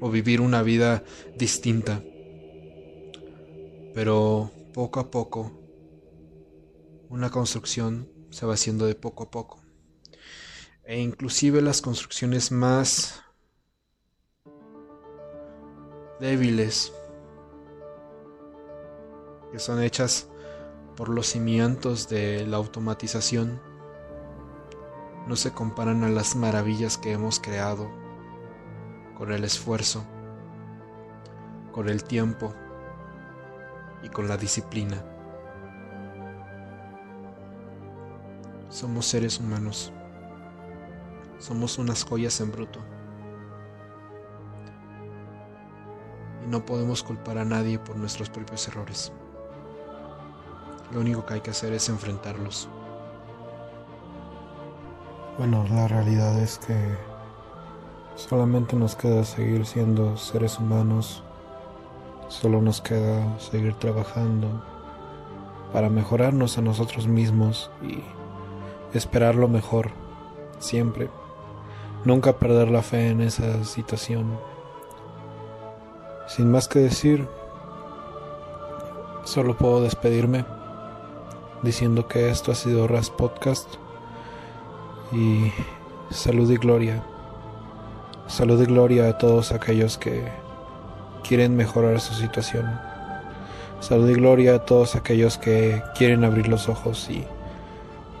[0.00, 1.02] o vivir una vida
[1.36, 2.04] distinta.
[3.92, 5.50] Pero poco a poco,
[7.08, 9.60] una construcción se va haciendo de poco a poco.
[10.84, 13.24] E inclusive las construcciones más
[16.20, 16.92] débiles
[19.50, 20.28] que son hechas
[20.96, 23.60] por los cimientos de la automatización,
[25.26, 27.90] no se comparan a las maravillas que hemos creado
[29.16, 30.04] con el esfuerzo,
[31.72, 32.54] con el tiempo
[34.02, 35.02] y con la disciplina.
[38.68, 39.92] Somos seres humanos.
[41.38, 42.80] Somos unas joyas en bruto.
[46.50, 49.12] No podemos culpar a nadie por nuestros propios errores.
[50.92, 52.68] Lo único que hay que hacer es enfrentarlos.
[55.38, 56.76] Bueno, la realidad es que
[58.16, 61.22] solamente nos queda seguir siendo seres humanos.
[62.28, 64.48] Solo nos queda seguir trabajando
[65.72, 68.02] para mejorarnos a nosotros mismos y
[68.96, 69.90] esperar lo mejor,
[70.58, 71.08] siempre.
[72.04, 74.36] Nunca perder la fe en esa situación.
[76.30, 77.26] Sin más que decir,
[79.24, 80.44] solo puedo despedirme
[81.64, 83.68] diciendo que esto ha sido Ras Podcast
[85.10, 85.50] y
[86.12, 87.02] salud y gloria.
[88.28, 90.30] Salud y gloria a todos aquellos que
[91.26, 92.80] quieren mejorar su situación.
[93.80, 97.24] Salud y gloria a todos aquellos que quieren abrir los ojos y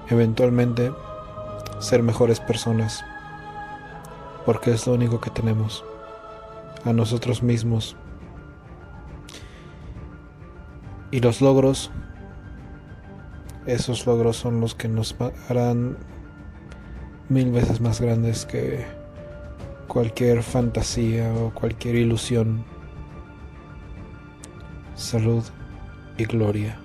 [0.08, 0.92] eventualmente
[1.78, 3.04] ser mejores personas.
[4.44, 5.84] Porque es lo único que tenemos.
[6.84, 7.96] A nosotros mismos.
[11.10, 11.90] Y los logros
[13.66, 15.14] esos logros son los que nos
[15.48, 15.98] harán
[17.28, 18.84] mil veces más grandes que
[19.86, 22.64] cualquier fantasía o cualquier ilusión.
[24.94, 25.44] Salud
[26.16, 26.80] y gloria.